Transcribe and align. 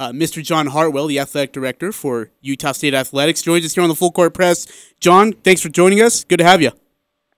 Uh, 0.00 0.12
Mr. 0.12 0.44
John 0.44 0.68
Hartwell, 0.68 1.08
the 1.08 1.18
athletic 1.18 1.52
director 1.52 1.90
for 1.90 2.30
Utah 2.40 2.70
State 2.70 2.94
Athletics, 2.94 3.42
joins 3.42 3.64
us 3.64 3.74
here 3.74 3.82
on 3.82 3.88
the 3.88 3.96
Full 3.96 4.12
Court 4.12 4.32
Press. 4.32 4.64
John, 5.00 5.32
thanks 5.32 5.60
for 5.60 5.70
joining 5.70 6.00
us. 6.00 6.22
Good 6.22 6.38
to 6.38 6.44
have 6.44 6.62
you. 6.62 6.70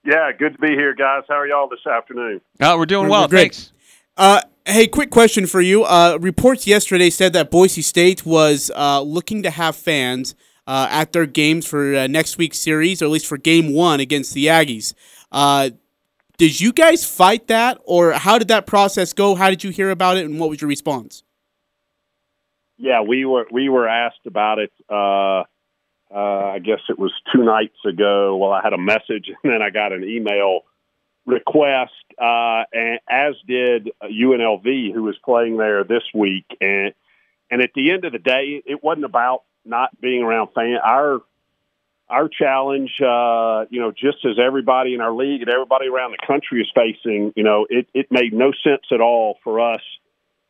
Yeah, 0.05 0.31
good 0.37 0.53
to 0.53 0.59
be 0.59 0.69
here, 0.69 0.93
guys. 0.93 1.23
How 1.27 1.39
are 1.39 1.47
y'all 1.47 1.67
this 1.67 1.87
afternoon? 1.87 2.39
Oh, 2.59 2.77
we're 2.77 2.85
doing 2.85 3.09
well. 3.09 3.23
We're 3.23 3.29
great. 3.29 3.55
Thanks. 3.55 3.73
Uh, 4.15 4.41
hey, 4.67 4.85
quick 4.85 5.09
question 5.09 5.47
for 5.47 5.59
you. 5.59 5.83
Uh, 5.85 6.19
reports 6.21 6.67
yesterday 6.67 7.09
said 7.09 7.33
that 7.33 7.49
Boise 7.49 7.81
State 7.81 8.27
was 8.27 8.69
uh, 8.75 9.01
looking 9.01 9.41
to 9.41 9.49
have 9.49 9.75
fans 9.75 10.35
uh, 10.67 10.87
at 10.91 11.13
their 11.13 11.25
games 11.25 11.65
for 11.65 11.95
uh, 11.95 12.05
next 12.05 12.37
week's 12.37 12.59
series, 12.59 13.01
or 13.01 13.05
at 13.05 13.11
least 13.11 13.25
for 13.25 13.39
Game 13.39 13.73
One 13.73 13.99
against 13.99 14.35
the 14.35 14.45
Aggies. 14.45 14.93
Uh, 15.31 15.71
did 16.37 16.61
you 16.61 16.73
guys 16.73 17.03
fight 17.03 17.47
that, 17.47 17.79
or 17.85 18.11
how 18.11 18.37
did 18.37 18.49
that 18.49 18.67
process 18.67 19.13
go? 19.13 19.33
How 19.33 19.49
did 19.49 19.63
you 19.63 19.71
hear 19.71 19.89
about 19.89 20.17
it, 20.17 20.25
and 20.25 20.39
what 20.39 20.51
was 20.51 20.61
your 20.61 20.69
response? 20.69 21.23
Yeah, 22.81 23.01
we 23.01 23.25
were 23.25 23.45
we 23.51 23.69
were 23.69 23.87
asked 23.87 24.25
about 24.25 24.57
it. 24.57 24.71
Uh, 24.89 25.43
uh, 26.13 26.53
I 26.55 26.59
guess 26.59 26.79
it 26.89 26.97
was 26.97 27.13
two 27.33 27.43
nights 27.43 27.77
ago. 27.85 28.35
Well, 28.37 28.51
I 28.51 28.61
had 28.63 28.73
a 28.73 28.77
message, 28.77 29.29
and 29.43 29.53
then 29.53 29.61
I 29.61 29.69
got 29.69 29.93
an 29.93 30.03
email 30.03 30.61
request, 31.27 31.93
uh, 32.19 32.63
and 32.73 32.99
as 33.07 33.35
did 33.47 33.91
UNLV, 34.03 34.93
who 34.93 35.03
was 35.03 35.15
playing 35.23 35.57
there 35.57 35.83
this 35.83 36.01
week. 36.15 36.45
And 36.59 36.93
and 37.51 37.61
at 37.61 37.69
the 37.75 37.91
end 37.91 38.03
of 38.03 38.13
the 38.13 38.19
day, 38.19 38.63
it 38.65 38.83
wasn't 38.83 39.05
about 39.05 39.43
not 39.63 39.89
being 40.01 40.23
around 40.23 40.49
fans. 40.55 40.79
Our 40.83 41.21
our 42.09 42.29
challenge, 42.29 42.91
uh, 42.99 43.65
you 43.69 43.79
know, 43.79 43.91
just 43.91 44.25
as 44.25 44.37
everybody 44.43 44.95
in 44.95 45.01
our 45.01 45.13
league 45.13 45.41
and 45.41 45.51
everybody 45.51 45.87
around 45.87 46.11
the 46.11 46.25
country 46.25 46.61
is 46.61 46.67
facing, 46.73 47.31
you 47.35 47.43
know, 47.43 47.67
it, 47.69 47.87
it 47.93 48.07
made 48.09 48.33
no 48.33 48.51
sense 48.63 48.81
at 48.91 49.01
all 49.01 49.37
for 49.43 49.61
us 49.61 49.81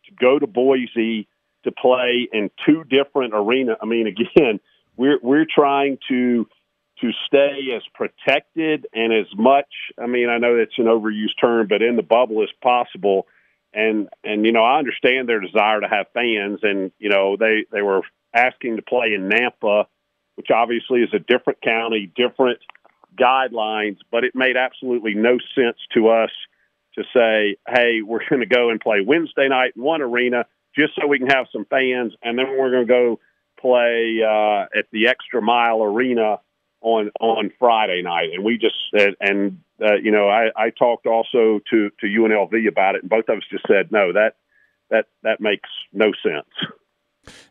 to 0.06 0.12
go 0.14 0.40
to 0.40 0.48
Boise 0.48 1.28
to 1.64 1.72
play 1.72 2.28
in 2.32 2.50
two 2.66 2.84
different 2.84 3.34
arenas. 3.36 3.78
I 3.82 3.86
mean, 3.86 4.08
again, 4.08 4.60
we're 4.98 5.20
we're 5.22 5.46
trying 5.46 5.98
to 6.10 6.48
to 7.02 7.12
stay 7.26 7.76
as 7.76 7.82
protected 7.96 8.86
and 8.94 9.12
as 9.12 9.26
much. 9.36 9.70
I 10.00 10.06
mean, 10.06 10.30
I 10.30 10.38
know 10.38 10.58
that's 10.58 10.78
an 10.78 10.86
overused 10.86 11.40
term, 11.40 11.68
but 11.68 11.82
in 11.82 11.96
the 11.96 12.04
bubble 12.04 12.44
as 12.44 12.50
possible. 12.62 13.28
And 13.74 14.10
and 14.24 14.46
you 14.46 14.52
know, 14.52 14.64
I 14.64 14.80
understand 14.80 15.28
their 15.28 15.40
desire 15.40 15.82
to 15.82 15.88
have 15.88 16.08
fans, 16.14 16.60
and 16.64 16.92
you 17.00 17.10
know, 17.10 17.38
they 17.38 17.66
they 17.72 17.82
were 17.82 18.02
asking 18.34 18.78
to 18.78 18.82
play 18.82 19.14
in 19.14 19.30
Nampa, 19.30 19.86
which 20.36 20.48
obviously 20.54 21.02
is 21.02 21.10
a 21.14 21.20
different 21.20 21.62
county, 21.62 22.12
different 22.16 22.60
guidelines, 23.20 23.98
but 24.10 24.24
it 24.24 24.36
made 24.36 24.58
absolutely 24.58 25.14
no 25.14 25.38
sense 25.56 25.78
to 25.94 26.10
us 26.10 26.32
to 26.96 27.04
say, 27.14 27.58
hey, 27.68 28.02
we're 28.02 28.22
going 28.30 28.42
to 28.42 28.46
go 28.46 28.70
and 28.70 28.80
play 28.80 29.02
Wednesday 29.06 29.48
night 29.48 29.74
in 29.76 29.82
one 29.82 30.02
arena 30.02 30.46
just 30.76 30.94
so 31.00 31.08
we 31.08 31.20
can 31.20 31.28
have 31.28 31.48
some 31.52 31.66
fans, 31.66 32.14
and 32.22 32.38
then 32.38 32.58
we're 32.58 32.72
going 32.72 32.88
to 32.88 32.94
go 32.94 33.20
play 33.60 34.20
uh, 34.24 34.66
at 34.78 34.86
the 34.92 35.08
Extra 35.08 35.42
Mile 35.42 35.84
Arena 35.84 36.40
on 36.82 37.12
on 37.20 37.52
Friday 37.60 38.02
night. 38.02 38.30
And 38.34 38.44
we 38.44 38.58
just 38.58 38.76
and 39.20 39.62
uh, 39.82 39.96
you 39.96 40.12
know, 40.12 40.30
I, 40.30 40.50
I 40.56 40.70
talked 40.72 41.06
also 41.06 41.60
to 41.70 41.90
to 42.00 42.06
UNLV 42.06 42.68
about 42.68 42.96
it, 42.96 43.02
and 43.02 43.10
both 43.10 43.30
of 43.30 43.38
us 43.38 43.44
just 43.50 43.66
said, 43.68 43.92
no, 43.92 44.14
that 44.14 44.36
that 44.90 45.06
that 45.24 45.40
makes 45.40 45.70
no 45.94 46.12
sense. 46.24 46.48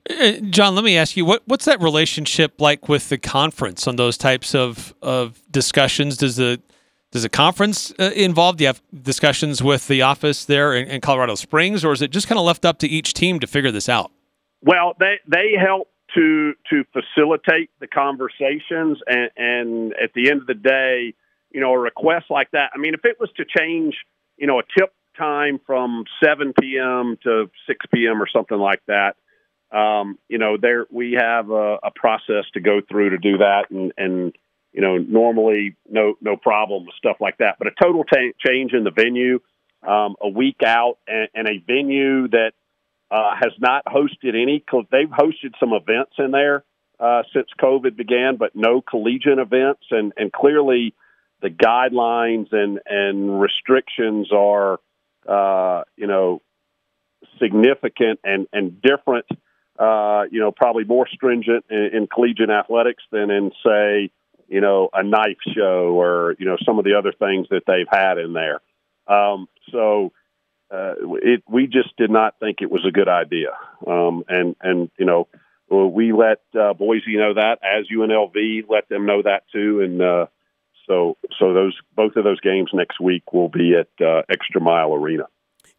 Uh, 0.09 0.33
John, 0.51 0.75
let 0.75 0.85
me 0.85 0.97
ask 0.97 1.17
you 1.17 1.25
what 1.25 1.43
what's 1.47 1.65
that 1.65 1.81
relationship 1.81 2.61
like 2.61 2.89
with 2.89 3.09
the 3.09 3.19
conference 3.19 3.87
on 3.87 3.97
those 3.97 4.17
types 4.17 4.55
of 4.55 4.95
of 5.03 5.41
discussions? 5.51 6.17
Does 6.17 6.37
the 6.37 6.61
does 7.11 7.25
a 7.25 7.29
conference 7.29 7.93
uh, 7.99 8.11
involve? 8.15 8.57
Do 8.57 8.65
you 8.65 8.69
have 8.69 8.83
discussions 9.03 9.63
with 9.63 9.89
the 9.89 10.03
office 10.03 10.45
there 10.45 10.75
in, 10.75 10.89
in 10.89 11.01
Colorado 11.01 11.35
Springs, 11.35 11.85
or 11.85 11.93
is 11.93 12.03
it 12.03 12.11
just 12.11 12.29
kind 12.29 12.39
of 12.39 12.45
left 12.45 12.65
up 12.65 12.79
to 12.79 12.89
each 12.89 13.15
team 13.15 13.41
to 13.41 13.47
figure 13.47 13.71
this 13.71 13.89
out? 13.89 14.11
Well, 14.63 14.95
they 14.99 15.19
they 15.27 15.55
help 15.59 15.89
to 16.15 16.55
to 16.71 16.85
facilitate 16.93 17.71
the 17.81 17.87
conversations, 17.87 18.99
and, 19.07 19.31
and 19.37 19.95
at 19.95 20.13
the 20.15 20.31
end 20.31 20.41
of 20.41 20.47
the 20.47 20.55
day, 20.55 21.15
you 21.51 21.61
know, 21.61 21.73
a 21.73 21.79
request 21.79 22.27
like 22.31 22.51
that. 22.53 22.71
I 22.75 22.79
mean, 22.79 22.95
if 22.95 23.05
it 23.05 23.19
was 23.19 23.31
to 23.37 23.45
change, 23.45 23.95
you 24.37 24.47
know, 24.47 24.61
a 24.61 24.63
tip 24.79 24.93
time 25.19 25.61
from 25.67 26.05
7 26.23 26.55
p.m. 26.59 27.19
to 27.25 27.51
6 27.67 27.87
p.m. 27.93 28.23
or 28.23 28.29
something 28.29 28.57
like 28.57 28.81
that, 28.87 29.17
um, 29.77 30.19
you 30.29 30.39
know, 30.39 30.57
there 30.57 30.87
we 30.91 31.17
have 31.21 31.51
a, 31.51 31.79
a 31.83 31.91
process 31.95 32.45
to 32.55 32.61
go 32.61 32.81
through 32.89 33.11
to 33.11 33.19
do 33.19 33.39
that, 33.39 33.71
and 33.71 33.93
and 33.97 34.37
you 34.73 34.81
know, 34.81 34.97
normally 34.99 35.77
no 35.89 36.15
no 36.21 36.37
problem 36.37 36.87
with 36.87 36.95
stuff 36.97 37.17
like 37.21 37.39
that. 37.39 37.57
But 37.59 37.69
a 37.69 37.73
total 37.83 38.05
t- 38.05 38.33
change 38.45 38.73
in 38.73 38.85
the 38.85 38.91
venue, 38.91 39.41
um, 39.87 40.17
a 40.21 40.29
week 40.29 40.59
out, 40.65 40.99
and, 41.07 41.29
and 41.35 41.49
a 41.49 41.59
venue 41.67 42.29
that 42.29 42.53
uh, 43.11 43.35
has 43.35 43.53
not 43.59 43.85
hosted 43.85 44.41
any. 44.41 44.65
They've 44.91 45.09
hosted 45.09 45.55
some 45.59 45.73
events 45.73 46.13
in 46.19 46.31
there 46.31 46.65
uh, 46.99 47.23
since 47.35 47.49
COVID 47.61 47.97
began, 47.97 48.37
but 48.37 48.55
no 48.55 48.81
collegiate 48.81 49.39
events, 49.39 49.83
and 49.91 50.13
and 50.17 50.33
clearly 50.33 50.95
the 51.43 51.51
guidelines 51.51 52.53
and 52.53 52.81
and 52.87 53.41
restrictions 53.41 54.31
are, 54.33 54.79
uh, 55.29 55.83
you 55.97 56.07
know, 56.07 56.43
significant 57.41 58.21
and 58.23 58.47
and 58.53 58.81
different 58.81 59.27
uh, 59.81 60.25
you 60.31 60.41
know, 60.41 60.53
probably 60.53 60.85
more 60.85 61.09
stringent 61.09 61.65
in, 61.71 61.91
in 61.95 62.07
collegiate 62.07 62.51
athletics 62.51 63.03
than 63.11 63.31
in, 63.31 63.51
say, 63.65 64.11
you 64.51 64.61
know, 64.61 64.91
a 64.93 65.03
knife 65.03 65.39
show 65.55 65.95
or 65.99 66.35
you 66.39 66.45
know 66.45 66.57
some 66.67 66.79
of 66.79 66.85
the 66.85 66.95
other 66.95 67.13
things 67.13 67.47
that 67.51 67.63
they've 67.67 67.87
had 67.91 68.19
in 68.19 68.33
there. 68.33 68.61
Um, 69.07 69.49
so 69.71 70.13
uh, 70.71 70.95
it, 71.23 71.43
we 71.49 71.67
just 71.67 71.97
did 71.97 72.11
not 72.11 72.39
think 72.41 72.59
it 72.61 72.71
was 72.71 72.85
a 72.87 72.91
good 72.91 73.09
idea, 73.09 73.51
um, 73.87 74.25
and 74.29 74.57
and 74.61 74.91
you 74.99 75.07
know, 75.07 75.29
we 75.71 76.13
let 76.13 76.43
uh, 76.61 76.75
Boise 76.75 77.17
know 77.17 77.35
that 77.35 77.61
as 77.63 77.87
UNLV 77.87 78.69
let 78.69 78.89
them 78.89 79.07
know 79.07 79.23
that 79.23 79.45
too, 79.53 79.81
and 79.81 80.03
uh, 80.03 80.27
so 80.87 81.17
so 81.39 81.55
those 81.55 81.79
both 81.95 82.17
of 82.17 82.25
those 82.25 82.41
games 82.41 82.71
next 82.75 83.01
week 83.01 83.33
will 83.33 83.49
be 83.49 83.75
at 83.75 84.05
uh, 84.05 84.23
Extra 84.29 84.61
Mile 84.61 84.93
Arena. 84.93 85.25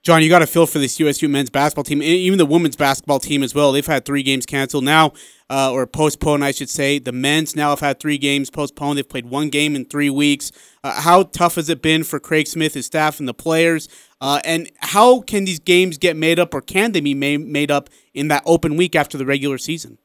John, 0.04 0.24
you 0.24 0.30
got 0.30 0.40
to 0.40 0.48
feel 0.48 0.66
for 0.66 0.80
this 0.80 1.00
USU 1.00 1.30
men's 1.30 1.52
basketball 1.52 1.84
team, 1.84 2.02
even 2.02 2.40
the 2.40 2.46
women's 2.46 2.76
basketball 2.76 3.20
team 3.20 3.44
as 3.44 3.54
well. 3.54 3.72
They've 3.72 3.86
had 3.86 4.04
three 4.04 4.24
games 4.24 4.48
canceled 4.48 4.84
now, 4.84 5.14
uh, 5.48 5.72
or 5.72 5.86
postponed, 5.86 6.44
I 6.44 6.50
should 6.50 6.70
say. 6.70 6.98
The 6.98 7.12
men's 7.12 7.56
now 7.56 7.70
have 7.70 7.82
had 7.82 8.00
three 8.00 8.18
games 8.18 8.50
postponed. 8.50 8.98
They've 8.98 9.08
played 9.08 9.28
one 9.28 9.50
game 9.50 9.76
in 9.76 9.86
three 9.86 10.10
weeks. 10.10 10.52
Uh, 10.84 11.00
how 11.02 11.22
tough 11.24 11.54
has 11.54 11.70
it 11.70 11.84
been 11.84 12.04
for 12.04 12.20
Craig 12.20 12.48
Smith, 12.48 12.74
his 12.74 12.88
staff, 12.88 13.20
and 13.20 13.28
the 13.28 13.34
players? 13.36 13.88
Uh, 14.20 14.42
and 14.44 14.72
how 14.80 15.22
can 15.22 15.46
these 15.46 15.60
games 15.60 16.00
get 16.00 16.18
made 16.18 16.40
up, 16.40 16.56
or 16.56 16.62
can 16.62 16.94
they 16.94 17.02
be 17.02 17.14
made, 17.14 17.42
made 17.42 17.70
up 17.70 17.88
in 18.16 18.28
that 18.30 18.42
open 18.48 18.78
week 18.78 18.96
after 18.96 19.20
the 19.20 19.26
regular 19.26 19.60
season? 19.60 20.00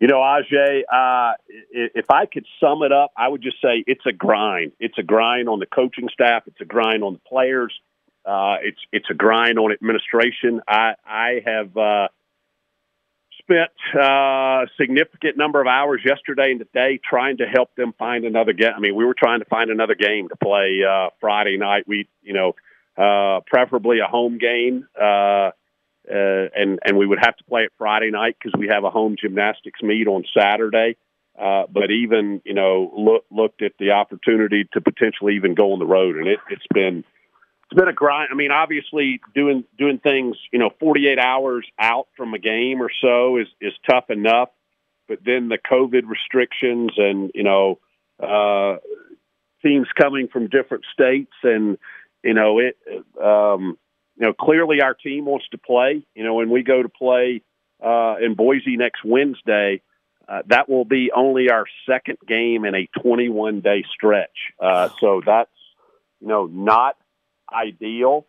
You 0.00 0.08
know, 0.08 0.18
Ajay, 0.18 0.80
uh, 0.92 1.34
if 1.70 2.06
I 2.10 2.26
could 2.26 2.44
sum 2.58 2.82
it 2.82 2.90
up, 2.90 3.12
I 3.16 3.28
would 3.28 3.40
just 3.40 3.62
say 3.62 3.84
it's 3.86 4.04
a 4.04 4.12
grind. 4.12 4.72
It's 4.80 4.98
a 4.98 5.04
grind 5.04 5.48
on 5.48 5.60
the 5.60 5.66
coaching 5.66 6.08
staff. 6.12 6.42
It's 6.48 6.60
a 6.60 6.64
grind 6.64 7.04
on 7.04 7.12
the 7.12 7.20
players. 7.20 7.72
Uh, 8.24 8.56
it's 8.62 8.78
it's 8.92 9.06
a 9.10 9.14
grind 9.14 9.58
on 9.58 9.72
administration. 9.72 10.60
I 10.66 10.94
I 11.04 11.42
have 11.44 11.76
uh, 11.76 12.08
spent 13.38 13.72
uh, 13.94 14.62
a 14.62 14.66
significant 14.80 15.36
number 15.36 15.60
of 15.60 15.66
hours 15.66 16.00
yesterday 16.04 16.52
and 16.52 16.60
today 16.60 17.00
trying 17.08 17.38
to 17.38 17.46
help 17.46 17.74
them 17.74 17.92
find 17.98 18.24
another 18.24 18.52
game. 18.52 18.72
I 18.76 18.80
mean, 18.80 18.94
we 18.94 19.04
were 19.04 19.14
trying 19.14 19.40
to 19.40 19.46
find 19.46 19.70
another 19.70 19.94
game 19.94 20.28
to 20.28 20.36
play 20.36 20.80
uh, 20.88 21.10
Friday 21.20 21.56
night. 21.56 21.84
We 21.86 22.08
you 22.22 22.34
know 22.34 22.54
uh, 22.96 23.40
preferably 23.46 23.98
a 23.98 24.06
home 24.06 24.38
game. 24.38 24.86
Uh, 25.00 25.50
uh, 26.10 26.48
and 26.56 26.80
and 26.84 26.98
we 26.98 27.06
would 27.06 27.20
have 27.20 27.36
to 27.36 27.44
play 27.44 27.62
it 27.62 27.72
Friday 27.78 28.10
night 28.10 28.36
because 28.38 28.58
we 28.58 28.68
have 28.68 28.84
a 28.84 28.90
home 28.90 29.16
gymnastics 29.20 29.80
meet 29.82 30.08
on 30.08 30.24
Saturday. 30.36 30.96
Uh, 31.38 31.64
but 31.72 31.90
even 31.90 32.42
you 32.44 32.54
know 32.54 32.92
look, 32.96 33.24
looked 33.30 33.62
at 33.62 33.72
the 33.78 33.92
opportunity 33.92 34.68
to 34.72 34.80
potentially 34.80 35.36
even 35.36 35.54
go 35.54 35.72
on 35.72 35.78
the 35.78 35.86
road, 35.86 36.16
and 36.16 36.26
it, 36.26 36.40
it's 36.50 36.66
been 36.74 37.04
it's 37.72 37.80
been 37.80 37.88
a 37.88 37.94
grind. 37.94 38.28
I 38.30 38.34
mean, 38.34 38.50
obviously 38.50 39.20
doing 39.34 39.64
doing 39.78 39.98
things, 39.98 40.36
you 40.52 40.58
know, 40.58 40.70
48 40.78 41.18
hours 41.18 41.66
out 41.78 42.06
from 42.16 42.34
a 42.34 42.38
game 42.38 42.82
or 42.82 42.90
so 43.00 43.38
is 43.38 43.46
is 43.62 43.72
tough 43.88 44.10
enough. 44.10 44.50
But 45.08 45.20
then 45.24 45.48
the 45.48 45.58
COVID 45.58 46.02
restrictions 46.06 46.92
and 46.98 47.30
you 47.34 47.44
know 47.44 47.78
uh, 48.22 48.76
teams 49.62 49.86
coming 49.98 50.28
from 50.28 50.48
different 50.48 50.84
states 50.92 51.32
and 51.42 51.78
you 52.22 52.34
know 52.34 52.58
it. 52.58 52.76
Um, 53.22 53.78
you 54.18 54.26
know, 54.26 54.34
clearly 54.34 54.82
our 54.82 54.92
team 54.92 55.24
wants 55.24 55.46
to 55.52 55.58
play. 55.58 56.04
You 56.14 56.24
know, 56.24 56.34
when 56.34 56.50
we 56.50 56.62
go 56.62 56.82
to 56.82 56.90
play 56.90 57.40
uh, 57.82 58.16
in 58.22 58.34
Boise 58.34 58.76
next 58.76 59.02
Wednesday, 59.02 59.80
uh, 60.28 60.42
that 60.48 60.68
will 60.68 60.84
be 60.84 61.10
only 61.16 61.50
our 61.50 61.64
second 61.88 62.18
game 62.28 62.66
in 62.66 62.74
a 62.74 62.86
21 63.00 63.60
day 63.60 63.82
stretch. 63.94 64.52
Uh, 64.60 64.90
so 65.00 65.22
that's 65.24 65.48
you 66.20 66.28
know 66.28 66.44
not 66.44 66.96
ideal. 67.52 68.26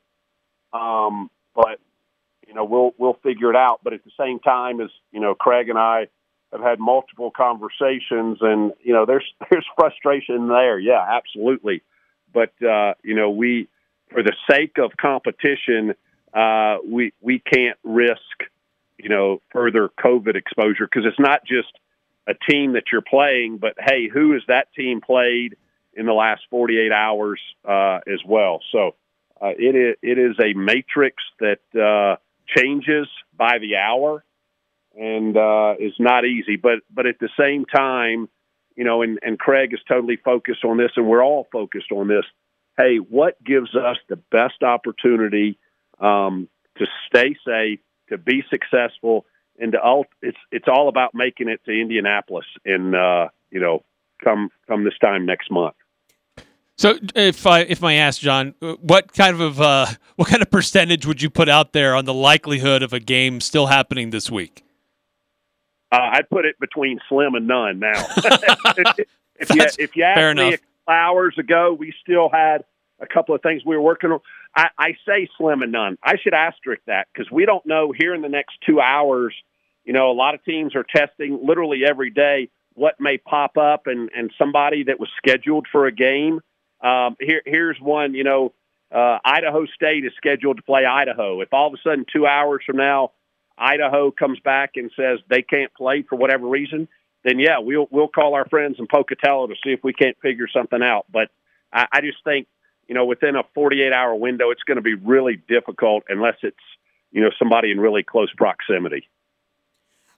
Um, 0.72 1.30
but 1.56 1.80
you 2.48 2.54
know, 2.54 2.66
we'll 2.66 2.94
we'll 2.98 3.18
figure 3.24 3.50
it 3.50 3.56
out. 3.56 3.80
But 3.84 3.94
at 3.94 4.04
the 4.04 4.12
same 4.20 4.40
time, 4.40 4.81
as 4.81 4.90
you 5.12 5.20
know, 5.20 5.36
Craig 5.36 5.70
and 5.70 5.78
I 5.78 6.08
have 6.52 6.62
had 6.62 6.80
multiple 6.80 7.31
conversations, 7.31 8.40
and 8.42 8.74
you 8.81 8.94
know, 8.94 9.06
there's 9.06 9.25
there's 9.50 9.66
frustration 9.75 10.48
there. 10.48 10.80
Yeah, 10.80 11.04
absolutely. 11.08 11.81
But 12.34 12.54
uh, 12.64 12.94
you 13.04 13.16
know, 13.16 13.30
we 13.30 13.68
for 14.12 14.24
the 14.24 14.34
sake 14.50 14.78
of 14.78 14.92
competition, 14.98 15.96
uh, 16.34 16.78
we 16.86 17.14
we 17.22 17.40
can't 17.40 17.78
risk 17.84 18.22
you 19.04 19.10
know, 19.10 19.42
further 19.52 19.90
COVID 20.00 20.36
exposure 20.36 20.88
because 20.88 21.06
it's 21.06 21.19
not 21.19 21.46
just 21.46 21.72
a 22.28 22.34
team 22.50 22.74
that 22.74 22.84
you're 22.92 23.02
playing, 23.02 23.58
but 23.58 23.76
hey, 23.78 24.08
who 24.08 24.31
has 24.34 24.42
that 24.48 24.74
team 24.74 25.02
played 25.02 25.58
in 25.94 26.06
the 26.06 26.14
last 26.14 26.42
48 26.50 26.92
hours 26.92 27.40
uh, 27.68 28.00
as 28.08 28.19
well? 28.26 28.62
So 28.72 28.96
uh, 29.44 29.50
it 29.57 29.75
is 29.75 29.95
it 30.01 30.18
is 30.18 30.36
a 30.40 30.54
matrix 30.57 31.18
that 31.40 31.60
uh, 31.75 32.16
changes 32.56 33.07
by 33.36 33.57
the 33.60 33.75
hour 33.75 34.24
and 34.98 35.36
uh, 35.36 35.74
is 35.80 35.94
not 36.00 36.25
easy. 36.25 36.56
But 36.56 36.80
but 36.90 37.06
at 37.06 37.19
the 37.19 37.30
same 37.38 37.66
time, 37.66 38.30
you 38.75 38.84
know, 38.84 39.01
and, 39.01 39.19
and 39.22 39.38
Craig 39.38 39.74
is 39.74 39.80
totally 39.88 40.18
focused 40.18 40.63
on 40.63 40.78
this, 40.78 40.92
and 40.95 41.07
we're 41.07 41.24
all 41.24 41.48
focused 41.51 41.92
on 41.92 42.07
this. 42.07 42.25
Hey, 42.78 42.98
what 42.98 43.44
gives 43.44 43.75
us 43.75 43.98
the 44.07 44.16
best 44.16 44.63
opportunity 44.63 45.60
um, 46.00 46.48
to 46.78 46.86
stay 47.07 47.36
safe, 47.45 47.80
to 48.10 48.18
be 48.18 48.44
successful, 48.50 49.25
and 49.60 49.74
to 49.74 49.81
all, 49.81 50.06
it's 50.22 50.38
it's 50.51 50.68
all 50.68 50.88
about 50.88 51.13
making 51.13 51.50
it 51.50 51.62
to 51.66 51.72
Indianapolis, 51.72 52.45
and 52.66 52.95
uh, 52.95 53.28
you 53.51 53.60
know, 53.60 53.84
come 54.24 54.50
come 54.68 54.84
this 54.84 54.98
time 55.01 55.25
next 55.25 55.51
month. 55.51 55.75
So, 56.78 56.98
if 57.16 57.46
I 57.46 57.62
if 57.62 57.84
I 57.84 57.94
ask 57.94 58.20
John, 58.20 58.56
what 58.60 59.14
kind 59.14 59.40
of 59.40 59.62
uh, 59.62 59.88
what 60.16 60.28
kind 60.28 60.42
of 60.42 60.50
percentage 60.50 61.06
would 61.06 61.22
you 61.22 61.30
put 61.30 61.50
out 61.50 61.74
there 61.74 61.96
on 61.96 62.06
the 62.06 62.14
likelihood 62.14 62.81
of 62.84 62.94
a 62.94 63.00
game 63.00 63.42
still 63.42 63.68
happening 63.68 64.10
this 64.10 64.31
week? 64.31 64.64
Uh, 65.92 66.10
I'd 66.14 66.30
put 66.30 66.46
it 66.46 66.60
between 66.60 67.00
slim 67.08 67.36
and 67.36 67.48
none 67.48 67.78
now. 67.78 67.92
if, 69.40 69.54
you, 69.54 69.62
if 69.78 69.96
you 69.96 70.04
asked 70.04 70.38
me 70.38 70.54
a 70.54 70.58
couple 70.58 70.68
hours 70.88 71.36
ago, 71.38 71.75
we 71.78 71.94
still 72.02 72.30
had 72.34 72.64
a 73.00 73.06
couple 73.06 73.36
of 73.36 73.44
things 73.44 73.64
we 73.64 73.76
were 73.76 73.81
working 73.81 74.12
on. 74.12 74.19
I, 74.56 74.69
I 74.78 74.88
say 75.08 75.30
slim 75.38 75.62
and 75.62 75.72
none. 75.72 76.00
I 76.04 76.16
should 76.18 76.34
asterisk 76.34 76.81
that 76.88 77.08
because 77.14 77.31
we 77.31 77.46
don't 77.46 77.64
know 77.68 77.94
here 77.96 78.16
in 78.16 78.24
the 78.24 78.30
next 78.30 78.58
two 78.66 78.81
hours. 78.81 79.36
You 79.84 79.94
know, 79.94 80.10
a 80.10 80.14
lot 80.14 80.34
of 80.34 80.44
teams 80.44 80.76
are 80.76 80.86
testing 80.96 81.40
literally 81.44 81.81
every 81.88 82.10
day 82.10 82.50
what 82.74 82.96
may 83.00 83.19
pop 83.19 83.58
up, 83.58 83.86
and 83.86 84.10
and 84.16 84.31
somebody 84.38 84.86
that 84.86 85.00
was 85.00 85.10
scheduled 85.18 85.68
for 85.72 85.86
a 85.86 85.92
game. 85.92 86.40
Um, 86.83 87.15
here, 87.19 87.41
here's 87.45 87.80
one. 87.80 88.13
You 88.13 88.24
know, 88.24 88.53
uh, 88.91 89.18
Idaho 89.25 89.65
State 89.65 90.06
is 90.06 90.12
scheduled 90.18 90.57
to 90.57 90.63
play 90.63 90.85
Idaho. 90.85 91.41
If 91.41 91.53
all 91.53 91.68
of 91.68 91.74
a 91.74 91.77
sudden 91.83 92.06
two 92.13 92.27
hours 92.27 92.62
from 92.65 92.77
now 92.77 93.12
Idaho 93.57 94.12
comes 94.12 94.39
back 94.39 94.71
and 94.75 94.91
says 94.95 95.19
they 95.30 95.41
can't 95.41 95.74
play 95.74 96.03
for 96.07 96.15
whatever 96.15 96.47
reason, 96.47 96.88
then 97.24 97.39
yeah, 97.39 97.59
we'll 97.59 97.88
we'll 97.91 98.07
call 98.07 98.33
our 98.33 98.47
friends 98.47 98.77
in 98.80 98.88
Pocatello 98.88 99.47
to 99.47 99.56
see 99.63 99.71
if 99.71 99.83
we 99.83 99.94
can't 99.94 100.18
figure 100.21 100.47
something 100.53 100.81
out. 100.81 101.06
But 101.12 101.30
I, 101.71 101.88
I 101.91 102.01
just 102.01 102.24
think 102.24 102.47
you 102.88 102.95
know 102.95 103.06
within 103.06 103.35
a 103.35 103.44
48 103.53 103.94
hour 103.94 104.15
window, 104.15 104.51
it's 104.51 104.63
going 104.63 104.77
to 104.77 104.81
be 104.81 104.95
really 104.95 105.41
difficult 105.47 106.03
unless 106.09 106.35
it's 106.41 106.57
you 107.12 107.21
know 107.21 107.30
somebody 107.39 107.71
in 107.71 107.80
really 107.80 108.03
close 108.03 108.31
proximity. 108.35 109.07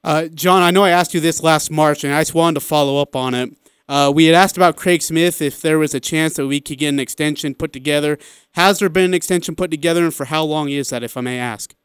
Uh, 0.03 0.27
John, 0.27 0.61
I 0.61 0.71
know 0.71 0.83
I 0.83 0.91
asked 0.91 1.13
you 1.13 1.19
this 1.19 1.41
last 1.41 1.71
March, 1.71 2.03
and 2.03 2.13
I 2.13 2.21
just 2.21 2.35
wanted 2.35 2.59
to 2.59 2.65
follow 2.65 3.01
up 3.01 3.15
on 3.15 3.33
it. 3.33 3.53
Uh, 3.87 4.11
we 4.13 4.25
had 4.25 4.35
asked 4.35 4.57
about 4.57 4.75
Craig 4.75 5.01
Smith 5.01 5.41
if 5.41 5.61
there 5.61 5.77
was 5.77 5.93
a 5.93 5.99
chance 5.99 6.35
that 6.35 6.47
we 6.47 6.59
could 6.59 6.79
get 6.79 6.89
an 6.89 6.99
extension 6.99 7.53
put 7.53 7.71
together. 7.71 8.17
Has 8.53 8.79
there 8.79 8.89
been 8.89 9.05
an 9.05 9.13
extension 9.13 9.55
put 9.55 9.69
together, 9.69 10.03
and 10.03 10.13
for 10.13 10.25
how 10.25 10.43
long 10.43 10.69
is 10.69 10.89
that, 10.89 11.03
if 11.03 11.15
I 11.15 11.21
may 11.21 11.39
ask? 11.39 11.75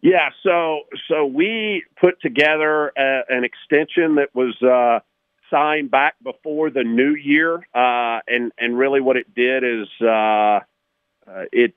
Yeah, 0.00 0.30
so 0.42 0.82
so 1.08 1.26
we 1.26 1.84
put 2.00 2.20
together 2.20 2.92
a, 2.96 3.20
an 3.28 3.44
extension 3.44 4.16
that 4.16 4.28
was 4.34 4.54
uh, 4.62 5.00
signed 5.50 5.90
back 5.90 6.14
before 6.22 6.70
the 6.70 6.84
new 6.84 7.14
year, 7.14 7.56
uh, 7.74 8.20
and 8.26 8.52
and 8.58 8.78
really 8.78 9.00
what 9.00 9.16
it 9.16 9.34
did 9.34 9.64
is 9.64 9.88
uh, 10.00 10.06
uh, 10.06 11.44
it 11.52 11.74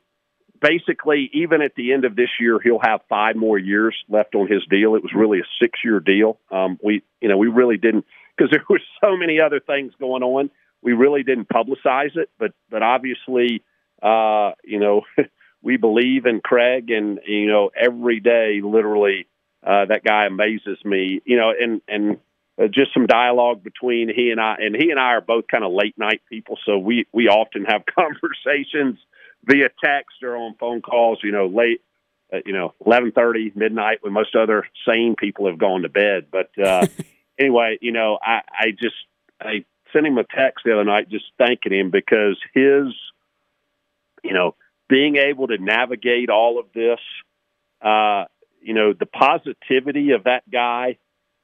basically 0.61 1.31
even 1.33 1.63
at 1.63 1.73
the 1.75 1.93
end 1.93 2.05
of 2.05 2.15
this 2.15 2.29
year 2.39 2.59
he'll 2.59 2.79
have 2.79 3.01
five 3.09 3.35
more 3.35 3.57
years 3.57 3.95
left 4.07 4.35
on 4.35 4.47
his 4.47 4.61
deal. 4.69 4.95
It 4.95 5.01
was 5.01 5.13
really 5.15 5.39
a 5.39 5.49
six 5.59 5.79
year 5.83 5.99
deal. 5.99 6.39
Um, 6.51 6.79
we 6.83 7.03
you 7.21 7.29
know 7.29 7.37
we 7.37 7.47
really 7.47 7.77
didn't 7.77 8.05
because 8.41 8.51
there 8.51 8.65
were 8.69 8.81
so 9.03 9.15
many 9.15 9.39
other 9.39 9.59
things 9.59 9.93
going 9.99 10.23
on. 10.23 10.49
We 10.81 10.93
really 10.93 11.23
didn't 11.23 11.47
publicize 11.49 12.15
it, 12.15 12.29
but 12.39 12.53
but 12.69 12.81
obviously 12.81 13.63
uh, 14.01 14.51
you 14.63 14.79
know. 14.79 15.01
we 15.61 15.77
believe 15.77 16.25
in 16.25 16.41
Craig, 16.41 16.89
and 16.89 17.19
you 17.25 17.47
know, 17.47 17.69
every 17.79 18.19
day, 18.19 18.61
literally, 18.63 19.27
uh, 19.65 19.85
that 19.85 20.03
guy 20.03 20.25
amazes 20.25 20.83
me. 20.83 21.21
You 21.25 21.37
know, 21.37 21.53
and 21.59 21.81
and 21.87 22.17
uh, 22.61 22.67
just 22.67 22.93
some 22.93 23.05
dialogue 23.05 23.63
between 23.63 24.11
he 24.13 24.31
and 24.31 24.41
I, 24.41 24.55
and 24.59 24.75
he 24.75 24.89
and 24.89 24.99
I 24.99 25.13
are 25.13 25.21
both 25.21 25.45
kind 25.47 25.63
of 25.63 25.71
late 25.71 25.97
night 25.97 26.21
people, 26.29 26.57
so 26.65 26.77
we 26.77 27.05
we 27.13 27.27
often 27.27 27.65
have 27.65 27.83
conversations 27.95 28.97
via 29.43 29.69
text 29.83 30.23
or 30.23 30.35
on 30.35 30.55
phone 30.59 30.81
calls. 30.81 31.19
You 31.23 31.31
know, 31.31 31.47
late. 31.47 31.81
Uh, 32.33 32.37
you 32.45 32.53
know, 32.53 32.73
eleven 32.85 33.11
thirty, 33.11 33.51
midnight, 33.55 33.97
when 34.01 34.13
most 34.13 34.37
other 34.37 34.65
sane 34.87 35.17
people 35.17 35.47
have 35.47 35.57
gone 35.57 35.81
to 35.81 35.89
bed. 35.89 36.27
But 36.31 36.49
uh, 36.57 36.87
anyway, 37.39 37.77
you 37.81 37.91
know, 37.91 38.17
I, 38.21 38.41
I 38.51 38.71
just 38.71 38.95
I 39.39 39.65
sent 39.93 40.05
him 40.05 40.17
a 40.17 40.23
text 40.23 40.63
the 40.65 40.73
other 40.73 40.83
night, 40.83 41.09
just 41.09 41.25
thanking 41.37 41.73
him 41.73 41.89
because 41.91 42.37
his, 42.53 42.93
you 44.23 44.33
know, 44.33 44.55
being 44.89 45.17
able 45.17 45.47
to 45.47 45.57
navigate 45.57 46.29
all 46.29 46.59
of 46.59 46.65
this, 46.73 46.99
uh, 47.81 48.25
you 48.61 48.73
know, 48.73 48.93
the 48.93 49.05
positivity 49.05 50.11
of 50.11 50.25
that 50.25 50.49
guy 50.49 50.97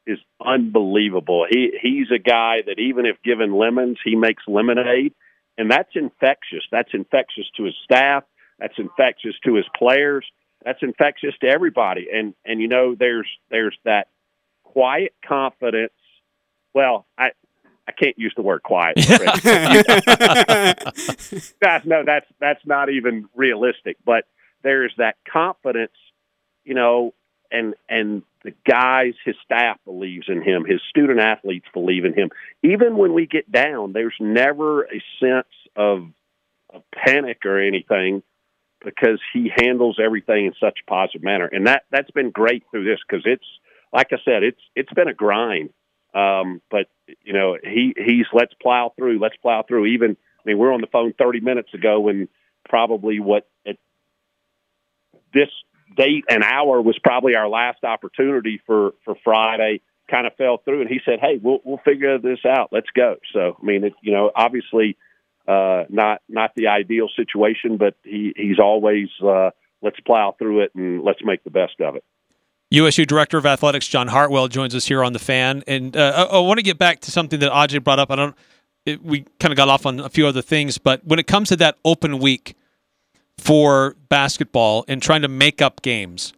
is 0.06 0.20
unbelievable. 0.44 1.46
He 1.50 1.78
he's 1.82 2.08
a 2.14 2.20
guy 2.20 2.62
that 2.66 2.80
even 2.80 3.06
if 3.06 3.22
given 3.24 3.54
lemons, 3.54 3.98
he 4.04 4.16
makes 4.16 4.44
lemonade, 4.48 5.14
and 5.58 5.70
that's 5.70 5.90
infectious. 5.96 6.64
That's 6.72 6.90
infectious 6.94 7.46
to 7.58 7.64
his 7.64 7.76
staff. 7.84 8.24
That's 8.60 8.78
infectious 8.78 9.36
to 9.46 9.56
his 9.56 9.66
players. 9.78 10.26
That's 10.64 10.80
infectious 10.82 11.34
to 11.42 11.48
everybody. 11.48 12.08
And 12.14 12.34
and 12.46 12.62
you 12.62 12.68
know, 12.68 12.96
there's 12.96 13.28
there's 13.50 13.78
that 13.86 14.08
quiet 14.78 15.14
confidence. 15.28 15.92
Well, 16.74 17.06
I 17.18 17.32
I 17.88 17.94
can't 17.94 18.20
use 18.20 18.34
the 18.36 18.44
word 18.44 18.62
quiet. 18.62 18.98
Guys, 21.62 21.82
no, 21.86 22.04
that's 22.06 22.28
that's 22.40 22.64
not 22.66 22.90
even 22.90 23.28
realistic. 23.36 23.98
But 24.06 24.26
there's 24.62 24.94
that 24.98 25.16
confidence, 25.32 25.94
you 26.64 26.76
know, 26.76 27.14
and 27.52 27.74
and 27.90 28.22
the 28.44 28.54
guys, 28.70 29.16
his 29.26 29.36
staff 29.44 29.80
believes 29.84 30.28
in 30.30 30.44
him. 30.44 30.64
His 30.64 30.80
student 30.90 31.20
athletes 31.20 31.66
believe 31.74 32.06
in 32.06 32.14
him. 32.14 32.30
Even 32.62 32.98
when 32.98 33.14
we 33.14 33.26
get 33.26 33.52
down, 33.52 33.94
there's 33.94 34.14
never 34.20 34.84
a 34.84 35.02
sense 35.20 35.48
of, 35.76 36.08
of 36.72 36.84
panic 36.94 37.46
or 37.46 37.60
anything 37.60 38.22
because 38.86 39.20
he 39.34 39.52
handles 39.54 40.00
everything 40.02 40.46
in 40.46 40.54
such 40.60 40.80
a 40.86 40.90
positive 40.90 41.24
manner. 41.24 41.50
And 41.52 41.66
that 41.66 41.86
that's 41.90 42.12
been 42.12 42.30
great 42.30 42.64
through 42.70 42.86
this 42.86 43.00
because 43.08 43.24
it's 43.26 43.44
like 43.94 44.08
I 44.12 44.18
said, 44.26 44.44
it's 44.44 44.62
it's 44.76 44.92
been 44.94 45.08
a 45.08 45.14
grind. 45.14 45.72
Um, 46.14 46.62
but 46.72 46.88
you 47.24 47.34
know, 47.34 47.58
he 47.62 47.94
he's 47.98 48.26
let's 48.34 48.54
plow 48.62 48.94
through, 48.98 49.20
let's 49.20 49.38
plow 49.38 49.64
through. 49.68 49.88
Even 49.88 50.12
I 50.12 50.42
mean, 50.46 50.58
we're 50.58 50.74
on 50.74 50.82
the 50.82 50.88
phone 50.88 51.14
30 51.14 51.42
minutes 51.42 51.74
ago, 51.74 52.08
and 52.08 52.28
probably 52.68 53.20
what 53.20 53.48
at 53.66 53.78
this 55.34 55.50
date 55.96 56.26
and 56.30 56.44
hour 56.44 56.82
was 56.82 56.98
probably 57.04 57.36
our 57.36 57.48
last 57.48 57.84
opportunity 57.84 58.62
for 58.66 58.94
for 59.06 59.16
Friday. 59.24 59.82
Kind 60.10 60.26
of 60.26 60.36
fell 60.36 60.58
through, 60.64 60.82
and 60.82 60.90
he 60.90 61.00
said, 61.04 61.20
"Hey, 61.20 61.38
we'll 61.42 61.60
we'll 61.66 61.82
figure 61.84 62.18
this 62.18 62.40
out. 62.48 62.70
Let's 62.72 62.90
go." 62.96 63.18
So, 63.34 63.58
I 63.62 63.66
mean, 63.66 63.84
it, 63.84 63.94
you 64.02 64.14
know, 64.14 64.32
obviously, 64.34 64.96
uh, 65.48 65.84
not 65.90 66.22
not 66.30 66.52
the 66.56 66.68
ideal 66.68 67.10
situation, 67.14 67.76
but 67.76 67.96
he 68.04 68.34
he's 68.36 68.58
always 68.58 69.10
uh, 69.22 69.50
let's 69.82 70.00
plow 70.00 70.34
through 70.40 70.62
it 70.62 70.76
and 70.76 71.04
let's 71.04 71.20
make 71.24 71.44
the 71.44 71.50
best 71.50 71.82
of 71.82 71.98
it. 71.98 72.06
USU 72.70 73.06
Director 73.06 73.38
of 73.38 73.46
Athletics 73.46 73.88
John 73.88 74.10
Hartwell 74.10 74.48
joins 74.48 74.76
us 74.76 74.86
here 74.86 75.04
on 75.04 75.14
the 75.14 75.20
Fan, 75.20 75.64
and 75.68 75.96
uh, 75.96 76.28
I, 76.30 76.36
I, 76.36 76.40
want 76.40 76.58
to 76.58 76.64
get 76.64 76.78
back 76.78 77.00
to 77.02 77.12
something 77.12 77.40
that 77.40 77.52
Aj 77.52 77.84
brought 77.84 78.00
up. 78.00 78.12
I 78.12 78.16
don't. 78.16 78.36
It, 78.86 79.04
we 79.04 79.26
kind 79.40 79.52
of 79.54 79.58
got 79.58 79.70
off 79.70 79.86
on 79.86 80.00
a 80.00 80.10
few 80.10 80.28
other 80.28 80.42
things, 80.42 80.78
but 80.78 81.06
when 81.06 81.20
it 81.20 81.28
comes 81.28 81.50
to 81.50 81.56
that 81.58 81.78
open 81.86 82.20
week 82.20 82.56
for 83.38 83.96
basketball 84.10 84.84
and 84.88 85.02
trying 85.02 85.22
to 85.22 85.28
make 85.28 85.62
up 85.62 85.82
games, 85.82 86.34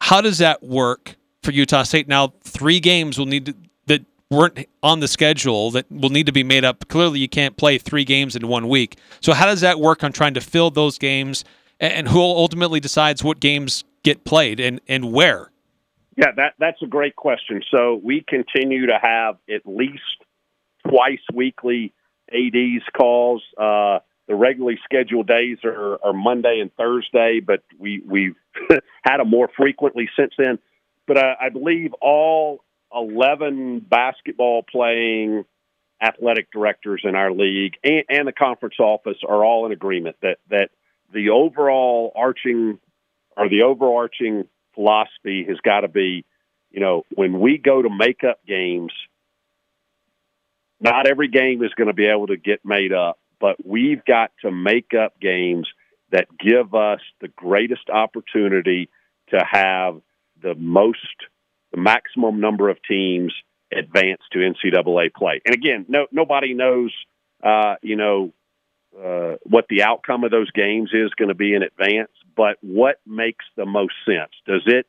how 0.00 0.20
does 0.20 0.38
that 0.38 0.62
work 0.62 1.16
for 1.42 1.50
Utah 1.50 1.82
State? 1.82 2.06
Now, 2.06 2.34
three 2.42 2.80
games 2.80 3.18
will 3.18 3.26
need 3.26 3.46
to, 3.46 3.54
that 3.86 4.04
weren't 4.30 4.68
on 4.82 5.00
the 5.00 5.08
schedule 5.08 5.72
that 5.72 5.90
will 5.90 6.10
need 6.10 6.26
to 6.26 6.32
be 6.32 6.44
made 6.44 6.64
up. 6.64 6.86
Clearly, 6.88 7.18
you 7.18 7.28
can't 7.28 7.56
play 7.56 7.78
three 7.78 8.04
games 8.04 8.36
in 8.36 8.46
one 8.46 8.68
week. 8.68 8.98
So, 9.20 9.32
how 9.32 9.46
does 9.46 9.62
that 9.62 9.80
work 9.80 10.04
on 10.04 10.12
trying 10.12 10.34
to 10.34 10.40
fill 10.40 10.70
those 10.70 10.96
games, 10.96 11.44
and, 11.80 11.92
and 11.92 12.08
who 12.08 12.20
ultimately 12.20 12.78
decides 12.78 13.24
what 13.24 13.40
games 13.40 13.82
get 14.04 14.24
played 14.24 14.60
and 14.60 14.80
and 14.86 15.12
where? 15.12 15.50
Yeah, 16.16 16.32
that 16.36 16.54
that's 16.58 16.80
a 16.82 16.86
great 16.86 17.14
question. 17.14 17.62
So 17.70 18.00
we 18.02 18.24
continue 18.26 18.86
to 18.86 18.98
have 19.00 19.36
at 19.50 19.62
least 19.66 20.00
twice 20.88 21.20
weekly 21.32 21.92
ADs 22.32 22.84
calls. 22.96 23.42
Uh, 23.56 23.98
the 24.26 24.34
regularly 24.34 24.78
scheduled 24.84 25.28
days 25.28 25.58
are, 25.62 25.98
are 26.02 26.12
Monday 26.12 26.58
and 26.60 26.74
Thursday, 26.74 27.40
but 27.46 27.62
we 27.78 28.02
we've 28.04 28.36
had 29.04 29.18
them 29.18 29.28
more 29.28 29.48
frequently 29.56 30.08
since 30.18 30.32
then. 30.38 30.58
But 31.06 31.18
I, 31.18 31.34
I 31.42 31.48
believe 31.50 31.92
all 32.00 32.64
eleven 32.94 33.80
basketball 33.80 34.62
playing 34.62 35.44
athletic 36.02 36.50
directors 36.50 37.02
in 37.04 37.14
our 37.14 37.32
league 37.32 37.74
and, 37.82 38.04
and 38.10 38.28
the 38.28 38.32
conference 38.32 38.74
office 38.78 39.16
are 39.26 39.44
all 39.44 39.64
in 39.66 39.72
agreement 39.72 40.16
that 40.22 40.38
that 40.50 40.70
the 41.12 41.30
overall 41.30 42.12
arching 42.14 42.78
or 43.36 43.48
the 43.48 43.62
overarching 43.62 44.44
philosophy 44.76 45.44
has 45.48 45.58
got 45.64 45.80
to 45.80 45.88
be, 45.88 46.24
you 46.70 46.80
know, 46.80 47.04
when 47.12 47.40
we 47.40 47.58
go 47.58 47.82
to 47.82 47.90
make 47.90 48.22
up 48.22 48.38
games, 48.46 48.92
not 50.80 51.08
every 51.08 51.28
game 51.28 51.64
is 51.64 51.72
going 51.74 51.88
to 51.88 51.94
be 51.94 52.06
able 52.06 52.28
to 52.28 52.36
get 52.36 52.64
made 52.64 52.92
up, 52.92 53.18
but 53.40 53.56
we've 53.66 54.04
got 54.04 54.30
to 54.42 54.52
make 54.52 54.92
up 54.94 55.18
games 55.20 55.66
that 56.12 56.28
give 56.38 56.74
us 56.74 57.00
the 57.20 57.28
greatest 57.28 57.90
opportunity 57.90 58.88
to 59.30 59.44
have 59.50 60.00
the 60.40 60.54
most, 60.54 61.16
the 61.72 61.80
maximum 61.80 62.40
number 62.40 62.68
of 62.68 62.78
teams 62.88 63.32
advance 63.72 64.20
to 64.32 64.38
NCAA 64.38 65.12
play. 65.12 65.40
And 65.44 65.54
again, 65.54 65.86
no, 65.88 66.06
nobody 66.12 66.54
knows, 66.54 66.92
uh, 67.42 67.76
you 67.82 67.96
know, 67.96 68.32
uh, 69.02 69.36
what 69.42 69.66
the 69.68 69.82
outcome 69.82 70.24
of 70.24 70.30
those 70.30 70.50
games 70.52 70.90
is 70.92 71.10
going 71.14 71.28
to 71.28 71.34
be 71.34 71.54
in 71.54 71.62
advance, 71.62 72.10
but 72.36 72.56
what 72.60 73.00
makes 73.06 73.44
the 73.56 73.66
most 73.66 73.94
sense? 74.06 74.30
Does 74.46 74.62
it, 74.66 74.86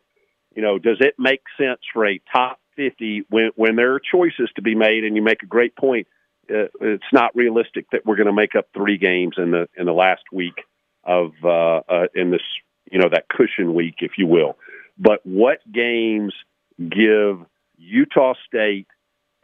you 0.55 0.61
know, 0.61 0.79
does 0.79 0.97
it 0.99 1.15
make 1.17 1.41
sense 1.57 1.79
for 1.93 2.05
a 2.05 2.21
top 2.31 2.59
50 2.75 3.23
when, 3.29 3.51
when 3.55 3.75
there 3.75 3.93
are 3.93 3.99
choices 3.99 4.49
to 4.55 4.61
be 4.61 4.75
made? 4.75 5.03
And 5.03 5.15
you 5.15 5.21
make 5.21 5.43
a 5.43 5.47
great 5.47 5.75
point. 5.75 6.07
Uh, 6.49 6.67
it's 6.79 7.03
not 7.11 7.35
realistic 7.35 7.87
that 7.91 8.05
we're 8.05 8.15
going 8.15 8.27
to 8.27 8.33
make 8.33 8.55
up 8.55 8.67
three 8.73 8.97
games 8.97 9.35
in 9.37 9.51
the 9.51 9.67
in 9.75 9.85
the 9.85 9.93
last 9.93 10.23
week 10.31 10.63
of 11.03 11.31
uh, 11.43 11.81
uh, 11.89 12.07
in 12.15 12.31
this 12.31 12.41
you 12.89 12.99
know 12.99 13.09
that 13.11 13.27
cushion 13.27 13.73
week, 13.73 13.95
if 13.99 14.11
you 14.17 14.27
will. 14.27 14.57
But 14.97 15.19
what 15.25 15.59
games 15.69 16.33
give 16.79 17.39
Utah 17.77 18.35
State 18.47 18.87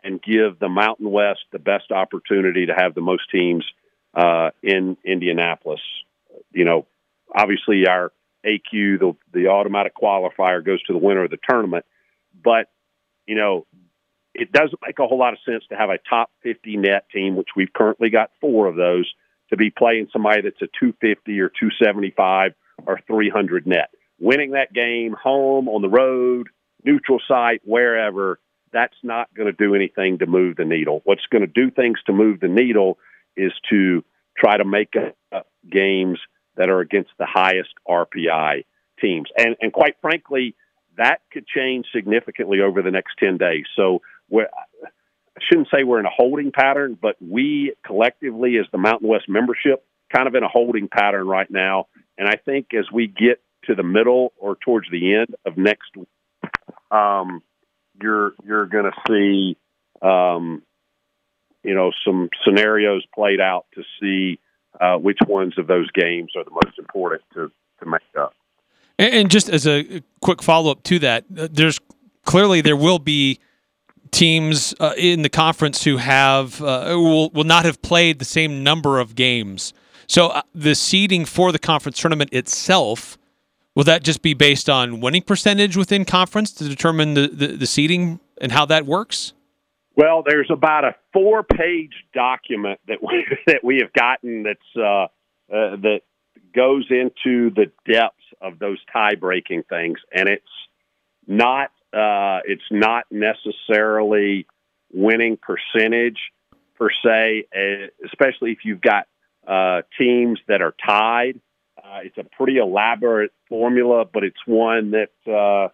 and 0.01 0.21
give 0.21 0.59
the 0.59 0.69
Mountain 0.69 1.11
West 1.11 1.41
the 1.51 1.59
best 1.59 1.91
opportunity 1.91 2.67
to 2.67 2.73
have 2.73 2.95
the 2.95 3.01
most 3.01 3.23
teams 3.29 3.65
uh, 4.13 4.51
in 4.61 4.97
Indianapolis? 5.03 5.81
You 6.51 6.65
know, 6.65 6.87
obviously 7.33 7.87
our 7.87 8.11
AQ, 8.45 8.99
the 8.99 9.15
the 9.33 9.47
automatic 9.47 9.93
qualifier 9.95 10.63
goes 10.63 10.81
to 10.83 10.93
the 10.93 10.99
winner 10.99 11.23
of 11.23 11.31
the 11.31 11.37
tournament, 11.47 11.85
but 12.43 12.67
you 13.25 13.35
know 13.35 13.65
it 14.33 14.51
doesn't 14.51 14.79
make 14.85 14.99
a 14.99 15.07
whole 15.07 15.19
lot 15.19 15.33
of 15.33 15.39
sense 15.45 15.63
to 15.69 15.75
have 15.75 15.89
a 15.89 15.99
top 16.09 16.31
50 16.41 16.77
net 16.77 17.05
team, 17.13 17.35
which 17.35 17.49
we've 17.55 17.71
currently 17.71 18.09
got 18.09 18.31
four 18.41 18.67
of 18.67 18.75
those, 18.75 19.11
to 19.49 19.57
be 19.57 19.69
playing 19.69 20.07
somebody 20.11 20.41
that's 20.41 20.61
a 20.61 20.67
250 20.79 21.39
or 21.39 21.49
275 21.49 22.53
or 22.87 22.99
300 23.05 23.67
net. 23.67 23.91
Winning 24.19 24.51
that 24.51 24.73
game 24.73 25.15
home, 25.21 25.67
on 25.67 25.81
the 25.81 25.89
road, 25.89 26.49
neutral 26.83 27.19
site, 27.27 27.61
wherever, 27.63 28.39
that's 28.71 28.95
not 29.03 29.31
going 29.35 29.45
to 29.45 29.53
do 29.53 29.75
anything 29.75 30.17
to 30.19 30.25
move 30.25 30.55
the 30.55 30.65
needle. 30.65 31.01
What's 31.03 31.25
going 31.31 31.45
to 31.45 31.47
do 31.47 31.69
things 31.69 31.99
to 32.07 32.13
move 32.13 32.39
the 32.39 32.47
needle 32.47 32.97
is 33.35 33.51
to 33.69 34.03
try 34.37 34.57
to 34.57 34.65
make 34.65 34.93
up 35.31 35.47
games 35.69 36.19
that 36.55 36.69
are 36.69 36.79
against 36.79 37.11
the 37.17 37.25
highest 37.25 37.73
RPI 37.87 38.65
teams. 39.01 39.29
And, 39.37 39.55
and 39.61 39.73
quite 39.73 39.95
frankly, 40.01 40.55
that 40.97 41.21
could 41.31 41.47
change 41.47 41.87
significantly 41.93 42.59
over 42.61 42.81
the 42.81 42.91
next 42.91 43.15
10 43.19 43.37
days. 43.37 43.65
So 43.75 44.01
I 44.31 44.45
shouldn't 45.41 45.67
say 45.73 45.83
we're 45.83 45.99
in 45.99 46.05
a 46.05 46.11
holding 46.15 46.51
pattern, 46.51 46.97
but 46.99 47.15
we 47.19 47.73
collectively, 47.85 48.57
as 48.57 48.65
the 48.71 48.77
Mountain 48.77 49.07
West 49.07 49.25
membership, 49.27 49.85
kind 50.13 50.27
of 50.27 50.35
in 50.35 50.43
a 50.43 50.47
holding 50.47 50.87
pattern 50.87 51.27
right 51.27 51.49
now. 51.49 51.87
And 52.17 52.27
I 52.27 52.35
think 52.35 52.67
as 52.77 52.85
we 52.91 53.07
get 53.07 53.41
to 53.65 53.75
the 53.75 53.83
middle 53.83 54.33
or 54.37 54.55
towards 54.55 54.89
the 54.91 55.15
end 55.15 55.35
of 55.45 55.57
next, 55.57 55.89
um, 56.91 57.41
you're 58.01 58.33
you're 58.45 58.67
going 58.67 58.85
to 58.85 59.01
see, 59.07 59.57
um, 60.01 60.61
you 61.63 61.73
know, 61.73 61.91
some 62.05 62.29
scenarios 62.43 63.03
played 63.13 63.39
out 63.39 63.65
to 63.75 63.83
see 63.99 64.39
uh, 64.79 64.97
which 64.97 65.19
ones 65.27 65.57
of 65.57 65.67
those 65.67 65.89
games 65.91 66.31
are 66.35 66.43
the 66.43 66.51
most 66.51 66.77
important 66.77 67.21
to 67.33 67.51
to 67.79 67.89
make 67.89 68.01
up. 68.19 68.33
And 68.99 69.31
just 69.31 69.49
as 69.49 69.65
a 69.65 70.03
quick 70.21 70.43
follow 70.43 70.71
up 70.71 70.83
to 70.83 70.99
that, 70.99 71.25
uh, 71.37 71.47
there's 71.51 71.79
clearly 72.25 72.61
there 72.61 72.77
will 72.77 72.99
be 72.99 73.39
teams 74.11 74.75
uh, 74.79 74.93
in 74.95 75.23
the 75.23 75.29
conference 75.29 75.83
who 75.83 75.97
have 75.97 76.61
uh, 76.61 76.85
will 76.89 77.29
will 77.31 77.43
not 77.43 77.65
have 77.65 77.81
played 77.81 78.19
the 78.19 78.25
same 78.25 78.63
number 78.63 78.99
of 78.99 79.15
games. 79.15 79.73
So 80.07 80.27
uh, 80.27 80.41
the 80.53 80.75
seeding 80.75 81.25
for 81.25 81.51
the 81.51 81.59
conference 81.59 81.99
tournament 81.99 82.31
itself 82.33 83.17
will 83.75 83.83
that 83.85 84.03
just 84.03 84.21
be 84.21 84.33
based 84.33 84.69
on 84.69 85.01
winning 85.01 85.23
percentage 85.23 85.75
within 85.75 86.05
conference 86.05 86.51
to 86.53 86.69
determine 86.69 87.15
the, 87.15 87.27
the, 87.27 87.47
the 87.47 87.65
seeding 87.65 88.19
and 88.39 88.51
how 88.51 88.65
that 88.67 88.85
works? 88.85 89.33
Well, 89.95 90.23
there's 90.25 90.49
about 90.49 90.85
a 90.85 90.95
four-page 91.13 91.93
document 92.13 92.79
that 92.87 92.97
we 93.01 93.25
that 93.47 93.63
we 93.63 93.79
have 93.81 93.93
gotten 93.93 94.43
that's 94.43 94.59
uh, 94.75 95.03
uh, 95.53 95.77
that 95.77 96.01
goes 96.55 96.85
into 96.89 97.51
the 97.51 97.71
depths 97.91 98.17
of 98.41 98.59
those 98.59 98.79
tie-breaking 98.91 99.63
things, 99.69 99.99
and 100.11 100.27
it's 100.27 100.45
not 101.27 101.69
uh, 101.93 102.39
it's 102.45 102.63
not 102.71 103.05
necessarily 103.11 104.47
winning 104.91 105.37
percentage 105.37 106.19
per 106.75 106.89
se, 107.03 107.45
eh, 107.53 107.87
especially 108.05 108.51
if 108.51 108.59
you've 108.63 108.81
got 108.81 109.07
uh, 109.47 109.81
teams 109.97 110.39
that 110.47 110.61
are 110.61 110.73
tied. 110.85 111.39
Uh, 111.77 111.99
it's 112.03 112.17
a 112.17 112.23
pretty 112.23 112.57
elaborate 112.57 113.31
formula, 113.49 114.05
but 114.11 114.23
it's 114.23 114.39
one 114.45 114.91
that 114.91 115.31
uh, 115.31 115.69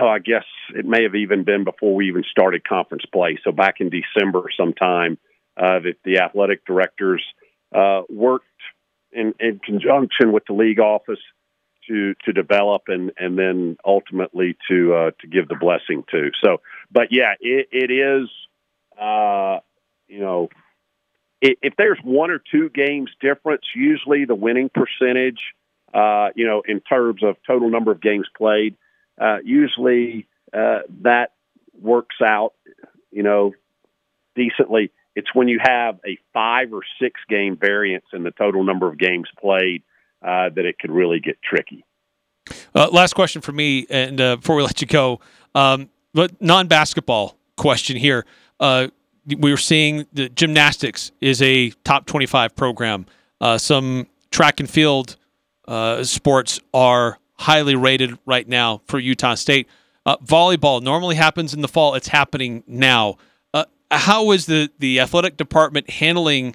oh, 0.00 0.08
I 0.08 0.18
guess 0.18 0.44
it 0.74 0.84
may 0.84 1.02
have 1.02 1.14
even 1.14 1.44
been 1.44 1.64
before 1.64 1.94
we 1.94 2.08
even 2.08 2.24
started 2.30 2.66
conference 2.66 3.04
play. 3.12 3.38
So 3.44 3.52
back 3.52 3.76
in 3.80 3.90
December 3.90 4.44
sometime, 4.56 5.18
uh, 5.56 5.80
that 5.80 5.94
the 6.04 6.18
athletic 6.18 6.64
directors 6.64 7.24
uh, 7.74 8.02
worked 8.08 8.46
in, 9.12 9.34
in 9.40 9.60
conjunction 9.64 10.32
with 10.32 10.44
the 10.46 10.54
league 10.54 10.80
office 10.80 11.20
to 11.88 12.14
to 12.24 12.32
develop 12.32 12.82
and 12.88 13.12
and 13.16 13.38
then 13.38 13.76
ultimately 13.84 14.56
to 14.70 14.94
uh, 14.94 15.10
to 15.20 15.26
give 15.26 15.48
the 15.48 15.56
blessing 15.56 16.04
to. 16.10 16.30
So, 16.44 16.58
but 16.90 17.08
yeah, 17.10 17.34
it, 17.40 17.68
it 17.72 17.90
is. 17.90 18.28
Uh, 19.00 19.60
you 20.08 20.20
know, 20.20 20.48
if, 21.40 21.74
there's 21.76 21.98
one 22.02 22.30
or 22.30 22.40
two 22.50 22.68
games 22.70 23.10
difference, 23.20 23.62
usually 23.74 24.24
the 24.24 24.34
winning 24.34 24.70
percentage, 24.74 25.40
uh, 25.94 26.28
you 26.34 26.46
know, 26.46 26.62
in 26.66 26.80
terms 26.80 27.22
of 27.22 27.36
total 27.46 27.70
number 27.70 27.92
of 27.92 28.00
games 28.00 28.26
played, 28.36 28.76
uh, 29.20 29.38
usually 29.44 30.26
uh, 30.52 30.80
that 31.02 31.32
works 31.80 32.16
out, 32.24 32.54
you 33.10 33.22
know, 33.22 33.52
decently. 34.34 34.90
It's 35.14 35.34
when 35.34 35.48
you 35.48 35.58
have 35.60 35.98
a 36.06 36.16
five 36.32 36.72
or 36.72 36.82
six 37.00 37.20
game 37.28 37.56
variance 37.56 38.04
in 38.12 38.22
the 38.22 38.30
total 38.30 38.62
number 38.64 38.88
of 38.88 38.98
games 38.98 39.28
played 39.40 39.82
uh, 40.22 40.50
that 40.54 40.64
it 40.64 40.78
could 40.78 40.90
really 40.90 41.20
get 41.20 41.38
tricky. 41.42 41.84
Uh, 42.74 42.88
last 42.90 43.14
question 43.14 43.42
for 43.42 43.52
me, 43.52 43.86
and 43.90 44.20
uh, 44.20 44.36
before 44.36 44.56
we 44.56 44.62
let 44.64 44.80
you 44.80 44.86
go, 44.86 45.20
um, 45.54 45.90
but 46.14 46.40
non-basketball 46.40 47.36
question 47.56 47.96
here. 47.96 48.24
We 48.60 49.52
are 49.52 49.58
seeing 49.58 50.06
the 50.14 50.30
gymnastics 50.30 51.12
is 51.20 51.42
a 51.42 51.70
top 51.84 52.06
25 52.06 52.56
program. 52.56 53.04
Some 53.58 54.06
track 54.30 54.58
and 54.58 54.70
field 54.70 55.16
sports 56.02 56.60
are 56.72 57.18
highly 57.38 57.76
rated 57.76 58.18
right 58.26 58.48
now 58.48 58.82
for 58.86 58.98
Utah 58.98 59.34
State. 59.34 59.68
Uh, 60.04 60.16
volleyball 60.18 60.82
normally 60.82 61.16
happens 61.16 61.54
in 61.54 61.60
the 61.60 61.68
fall. 61.68 61.94
It's 61.94 62.08
happening 62.08 62.64
now. 62.66 63.16
how 63.90 64.32
is 64.32 64.44
the 64.44 64.70
the 64.78 65.00
athletic 65.00 65.38
department 65.38 65.88
handling? 65.88 66.54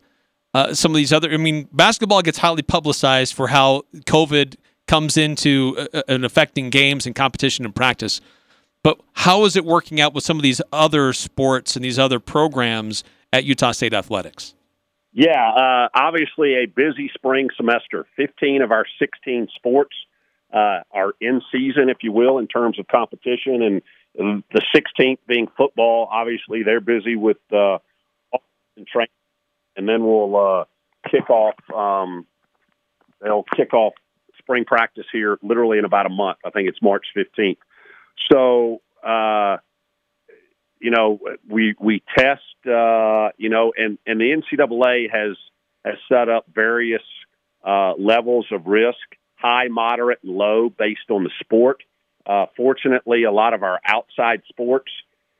uh, 0.53 0.73
some 0.73 0.91
of 0.91 0.95
these 0.95 1.11
other. 1.11 1.31
I 1.31 1.37
mean, 1.37 1.67
basketball 1.71 2.21
gets 2.21 2.37
highly 2.37 2.61
publicized 2.61 3.33
for 3.33 3.47
how 3.47 3.83
COVID 3.93 4.55
comes 4.87 5.17
into 5.17 5.75
uh, 5.77 5.87
uh, 5.93 6.03
and 6.07 6.25
affecting 6.25 6.69
games 6.69 7.05
and 7.05 7.15
competition 7.15 7.65
and 7.65 7.75
practice. 7.75 8.21
But 8.83 8.99
how 9.13 9.45
is 9.45 9.55
it 9.55 9.65
working 9.65 10.01
out 10.01 10.13
with 10.13 10.23
some 10.23 10.37
of 10.37 10.43
these 10.43 10.61
other 10.71 11.13
sports 11.13 11.75
and 11.75 11.83
these 11.83 11.97
other 11.97 12.19
programs 12.19 13.03
at 13.31 13.45
Utah 13.45 13.71
State 13.71 13.93
Athletics? 13.93 14.53
Yeah, 15.13 15.51
uh, 15.51 15.87
obviously 15.95 16.55
a 16.55 16.65
busy 16.65 17.09
spring 17.13 17.47
semester. 17.55 18.05
15 18.17 18.61
of 18.61 18.71
our 18.71 18.85
16 18.99 19.47
sports 19.55 19.95
uh, 20.53 20.81
are 20.91 21.13
in 21.19 21.41
season, 21.51 21.89
if 21.89 21.97
you 22.01 22.11
will, 22.11 22.37
in 22.37 22.47
terms 22.47 22.79
of 22.79 22.87
competition. 22.87 23.81
And 24.15 24.43
the 24.53 24.61
16th 24.75 25.19
being 25.27 25.47
football, 25.57 26.07
obviously 26.11 26.63
they're 26.63 26.81
busy 26.81 27.15
with 27.15 27.37
uh, 27.51 27.79
training 28.87 29.09
and 29.75 29.87
then 29.87 30.03
we'll 30.05 30.35
uh, 30.35 30.65
kick 31.09 31.29
off. 31.29 31.55
Um, 31.73 32.25
they'll 33.21 33.45
kick 33.55 33.73
off 33.73 33.93
spring 34.37 34.65
practice 34.65 35.05
here 35.11 35.37
literally 35.41 35.77
in 35.77 35.85
about 35.85 36.05
a 36.05 36.09
month. 36.09 36.37
I 36.45 36.49
think 36.49 36.69
it's 36.69 36.81
March 36.81 37.05
15th. 37.15 37.57
So, 38.31 38.81
uh, 39.05 39.57
you 40.79 40.91
know, 40.91 41.19
we 41.47 41.75
we 41.79 42.03
test, 42.17 42.41
uh, 42.67 43.29
you 43.37 43.49
know, 43.49 43.73
and 43.75 43.97
and 44.05 44.19
the 44.19 44.35
NCAA 44.35 45.09
has 45.11 45.37
has 45.85 45.95
set 46.09 46.29
up 46.29 46.45
various 46.53 47.01
uh, 47.65 47.93
levels 47.97 48.47
of 48.51 48.67
risk, 48.67 48.97
high, 49.43 49.67
moderate, 49.67 50.19
and 50.23 50.35
low, 50.35 50.69
based 50.69 51.09
on 51.09 51.23
the 51.23 51.31
sport. 51.41 51.83
Uh, 52.25 52.45
fortunately, 52.55 53.23
a 53.23 53.31
lot 53.31 53.53
of 53.53 53.63
our 53.63 53.79
outside 53.85 54.41
sports 54.47 54.91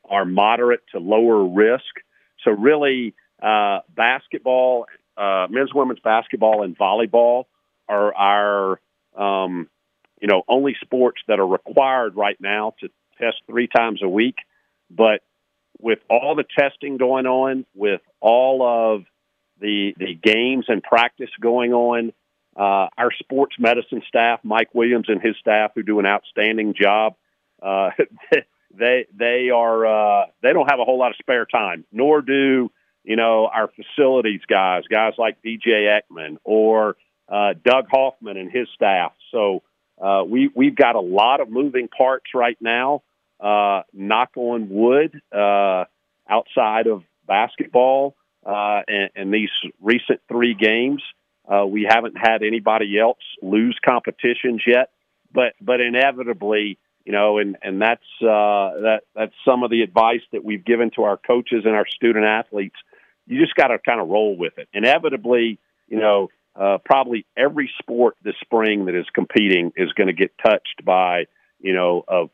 are 0.09 0.25
moderate 0.25 0.81
to 0.91 0.99
lower 0.99 1.45
risk. 1.45 2.01
So, 2.43 2.51
really, 2.51 3.15
uh, 3.41 3.79
basketball, 3.95 4.87
uh, 5.15 5.47
men's, 5.49 5.73
women's 5.73 6.01
basketball, 6.01 6.63
and 6.63 6.77
volleyball 6.77 7.45
are 7.87 8.13
our, 8.13 8.79
um, 9.17 9.69
you 10.21 10.27
know, 10.27 10.43
only 10.47 10.75
sports 10.81 11.21
that 11.27 11.39
are 11.39 11.47
required 11.47 12.15
right 12.15 12.37
now 12.39 12.73
to 12.81 12.89
test 13.17 13.37
three 13.47 13.67
times 13.67 14.01
a 14.03 14.09
week. 14.09 14.35
But 14.89 15.21
with 15.79 15.99
all 16.09 16.35
the 16.35 16.45
testing 16.59 16.97
going 16.97 17.25
on, 17.25 17.65
with 17.73 18.01
all 18.19 18.61
of 18.61 19.03
the 19.59 19.93
the 19.97 20.15
games 20.15 20.65
and 20.67 20.83
practice 20.83 21.29
going 21.39 21.73
on, 21.73 22.11
uh, 22.55 22.87
our 22.97 23.11
sports 23.19 23.55
medicine 23.59 24.01
staff, 24.07 24.39
Mike 24.43 24.73
Williams 24.73 25.05
and 25.07 25.21
his 25.21 25.35
staff, 25.39 25.71
who 25.75 25.83
do 25.83 25.99
an 25.99 26.05
outstanding 26.05 26.73
job, 26.73 27.15
uh, 27.61 27.89
they 28.77 29.05
they 29.13 29.49
are 29.49 29.85
uh, 29.85 30.25
they 30.41 30.53
don't 30.53 30.69
have 30.69 30.79
a 30.79 30.85
whole 30.85 30.99
lot 30.99 31.11
of 31.11 31.17
spare 31.17 31.45
time. 31.45 31.85
Nor 31.91 32.21
do 32.21 32.71
you 33.03 33.15
know 33.15 33.47
our 33.47 33.69
facilities 33.69 34.41
guys, 34.47 34.83
guys 34.89 35.13
like 35.17 35.41
DJ 35.43 35.99
Ekman 35.99 36.37
or 36.43 36.95
uh, 37.29 37.53
Doug 37.65 37.87
Hoffman 37.91 38.37
and 38.37 38.51
his 38.51 38.67
staff. 38.75 39.13
So 39.31 39.63
uh, 40.01 40.23
we 40.27 40.49
we've 40.53 40.75
got 40.75 40.95
a 40.95 41.01
lot 41.01 41.41
of 41.41 41.49
moving 41.49 41.87
parts 41.87 42.27
right 42.33 42.57
now. 42.61 43.03
Uh, 43.39 43.81
knock 43.93 44.31
on 44.35 44.69
wood. 44.69 45.19
Uh, 45.31 45.85
outside 46.29 46.87
of 46.87 47.03
basketball 47.27 48.15
uh, 48.45 48.81
and, 48.87 49.09
and 49.15 49.33
these 49.33 49.49
recent 49.81 50.19
three 50.27 50.53
games, 50.53 51.01
uh, 51.47 51.65
we 51.65 51.87
haven't 51.89 52.15
had 52.17 52.43
anybody 52.43 52.97
else 52.99 53.19
lose 53.41 53.77
competitions 53.83 54.63
yet. 54.65 54.91
But 55.33 55.53
but 55.59 55.81
inevitably, 55.81 56.77
you 57.05 57.11
know, 57.11 57.37
and 57.37 57.57
and 57.61 57.81
that's 57.81 58.03
uh, 58.21 58.79
that 58.81 59.01
that's 59.15 59.33
some 59.45 59.63
of 59.63 59.71
the 59.71 59.81
advice 59.81 60.21
that 60.31 60.43
we've 60.43 60.63
given 60.63 60.91
to 60.95 61.03
our 61.03 61.17
coaches 61.17 61.63
and 61.65 61.75
our 61.75 61.87
student 61.87 62.25
athletes. 62.25 62.75
You 63.25 63.41
just 63.41 63.55
got 63.55 63.67
to 63.67 63.79
kind 63.79 63.99
of 63.99 64.09
roll 64.09 64.35
with 64.37 64.57
it. 64.57 64.67
Inevitably, 64.73 65.59
you 65.87 65.97
know, 65.97 66.29
uh, 66.55 66.77
probably 66.83 67.25
every 67.35 67.71
sport 67.79 68.15
this 68.23 68.35
spring 68.41 68.85
that 68.85 68.95
is 68.95 69.05
competing 69.13 69.71
is 69.75 69.91
going 69.93 70.07
to 70.07 70.13
get 70.13 70.31
touched 70.43 70.83
by 70.85 71.25
you 71.59 71.73
know 71.73 72.03
a, 72.07 72.25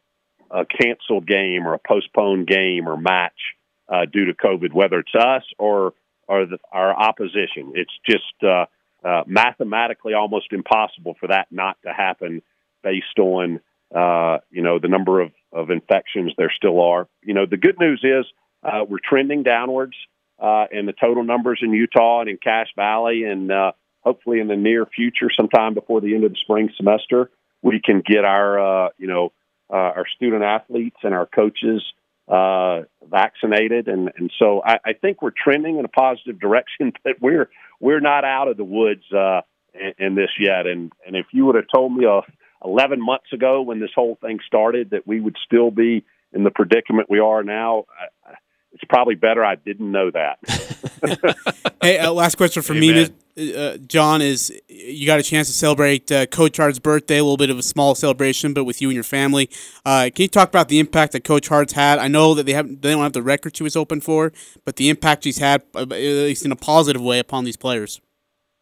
a 0.52 0.66
canceled 0.66 1.26
game 1.26 1.66
or 1.66 1.74
a 1.74 1.80
postponed 1.80 2.48
game 2.48 2.88
or 2.88 2.98
match 2.98 3.56
uh, 3.88 4.06
due 4.12 4.26
to 4.26 4.34
COVID, 4.34 4.74
whether 4.74 5.00
it's 5.00 5.16
us 5.16 5.44
or 5.58 5.94
or 6.28 6.46
the, 6.46 6.60
our 6.72 6.94
opposition. 6.94 7.74
It's 7.76 7.98
just 8.08 8.44
uh, 8.44 8.66
uh, 9.04 9.24
mathematically 9.26 10.14
almost 10.14 10.52
impossible 10.52 11.16
for 11.20 11.28
that 11.28 11.48
not 11.52 11.78
to 11.86 11.94
happen 11.94 12.42
based 12.84 13.18
on 13.20 13.60
uh, 13.96 14.38
you 14.52 14.62
know 14.62 14.80
the 14.80 14.88
number 14.88 15.20
of, 15.22 15.32
of 15.52 15.70
infections 15.70 16.32
there 16.38 16.52
still 16.56 16.82
are. 16.82 17.08
You 17.24 17.34
know 17.34 17.46
the 17.46 17.58
good 17.58 17.80
news 17.80 18.02
is 18.04 18.26
uh, 18.64 18.84
we're 18.88 19.00
trending 19.04 19.44
downwards 19.44 19.96
uh, 20.40 20.66
in 20.72 20.86
the 20.86 20.94
total 20.94 21.24
numbers 21.24 21.60
in 21.62 21.74
Utah 21.74 22.22
and 22.22 22.30
in 22.30 22.38
Cache 22.38 22.74
Valley, 22.76 23.24
and 23.24 23.52
uh, 23.52 23.72
hopefully 24.02 24.40
in 24.40 24.48
the 24.48 24.56
near 24.56 24.86
future, 24.86 25.30
sometime 25.36 25.74
before 25.74 26.02
the 26.02 26.16
end 26.16 26.24
of 26.24 26.32
the 26.32 26.38
spring 26.42 26.70
semester, 26.78 27.30
we 27.62 27.82
can 27.84 28.02
get 28.06 28.26
our 28.26 28.60
uh, 28.86 28.90
you 28.98 29.08
know 29.08 29.32
uh, 29.70 29.76
our 29.96 30.06
student 30.16 30.44
athletes 30.44 30.98
and 31.04 31.14
our 31.14 31.26
coaches 31.26 31.84
uh, 32.30 32.82
vaccinated, 33.10 33.88
and 33.88 34.12
and 34.16 34.32
so 34.38 34.62
I, 34.64 34.80
I 34.86 34.94
think 34.94 35.22
we're 35.22 35.32
trending 35.32 35.80
in 35.80 35.86
a 35.86 35.90
positive 35.90 36.40
direction, 36.42 36.94
but 37.04 37.14
we're 37.22 37.50
we're 37.80 38.00
not 38.00 38.24
out 38.24 38.48
of 38.48 38.58
the 38.58 38.64
woods 38.64 39.04
uh, 39.16 39.42
in, 39.74 39.94
in 39.98 40.16
this 40.16 40.32
yet. 40.40 40.68
And 40.68 40.92
and 41.06 41.16
if 41.16 41.28
you 41.32 41.46
would 41.46 41.56
have 41.56 41.66
told 41.74 41.96
me 41.96 42.06
uh, 42.06 42.22
11 42.64 43.04
months 43.04 43.32
ago 43.34 43.62
when 43.62 43.80
this 43.80 43.92
whole 43.96 44.18
thing 44.22 44.40
started 44.46 44.92
that 44.92 45.08
we 45.08 45.20
would 45.20 45.38
still 45.46 45.72
be 45.72 46.06
in 46.34 46.44
the 46.44 46.52
predicament 46.52 47.10
we 47.10 47.20
are 47.20 47.44
now, 47.44 47.86
I, 48.26 48.34
it's 48.80 48.88
probably 48.88 49.16
better 49.16 49.44
I 49.44 49.56
didn't 49.56 49.92
know 49.92 50.10
that. 50.12 50.40
hey, 51.82 51.98
uh, 51.98 52.14
last 52.14 52.36
question 52.36 52.64
for 52.64 52.74
Amen. 52.74 53.12
me, 53.36 53.54
uh, 53.54 53.78
John, 53.78 54.22
is 54.22 54.54
you 54.70 55.06
got 55.06 55.20
a 55.20 55.24
chance 55.24 55.48
to 55.48 55.54
celebrate 55.54 56.10
uh, 56.12 56.26
Coach 56.28 56.62
Ard's 56.62 56.80
birthday, 56.80 57.18
a 57.18 57.24
little 57.24 57.36
bit 57.36 57.50
of 57.50 57.58
a 57.58 57.64
small 57.64 57.94
celebration, 57.94 58.54
but 58.54 58.64
with 58.64 58.82
you 58.82 58.88
and 58.88 58.96
your 58.96 59.04
family. 59.04 59.50
Uh, 59.86 60.10
can 60.16 60.24
you 60.24 60.28
talk 60.30 60.48
about 60.48 60.70
the 60.70 60.80
impact 60.80 61.12
that 61.12 61.26
Coach 61.26 61.52
Ard's 61.52 61.74
had? 61.74 62.00
I 62.00 62.08
know 62.08 62.34
that 62.36 62.46
they 62.46 62.54
haven't, 62.54 62.82
they 62.82 62.92
don't 62.92 63.04
have 63.04 63.12
the 63.12 63.22
record 63.22 63.58
she 63.58 63.64
was 63.64 63.76
open 63.76 64.00
for, 64.00 64.32
but 64.64 64.78
the 64.78 64.88
impact 64.88 65.26
she's 65.26 65.40
had, 65.40 65.64
uh, 65.76 65.82
at 65.82 65.90
least 65.90 66.46
in 66.46 66.54
a 66.54 66.58
positive 66.58 67.02
way, 67.02 67.20
upon 67.20 67.44
these 67.44 67.58
players. 67.58 68.00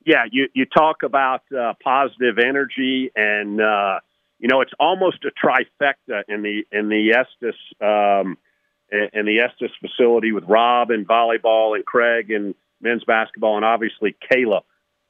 Yeah, 0.04 0.24
you 0.32 0.48
you 0.56 0.66
talk 0.66 1.04
about 1.04 1.42
uh, 1.56 1.74
positive 1.84 2.40
energy 2.40 3.12
and. 3.16 3.60
you 4.40 4.48
know, 4.48 4.62
it's 4.62 4.74
almost 4.80 5.26
a 5.26 5.32
trifecta 5.32 6.22
in 6.28 6.44
the 6.44 6.64
in 6.72 6.90
the 6.90 7.12
Estes 7.12 7.56
um, 7.82 8.38
in 8.92 9.26
the 9.26 9.40
Estes 9.40 9.72
facility 9.82 10.32
with 10.32 10.46
Rob 10.46 10.92
and 10.92 11.08
volleyball 11.08 11.76
and 11.76 11.86
Craig 11.86 12.32
and 12.32 12.56
men's 12.82 13.04
basketball 13.04 13.58
and 13.58 13.66
obviously 13.66 14.16
Kayla. 14.32 14.62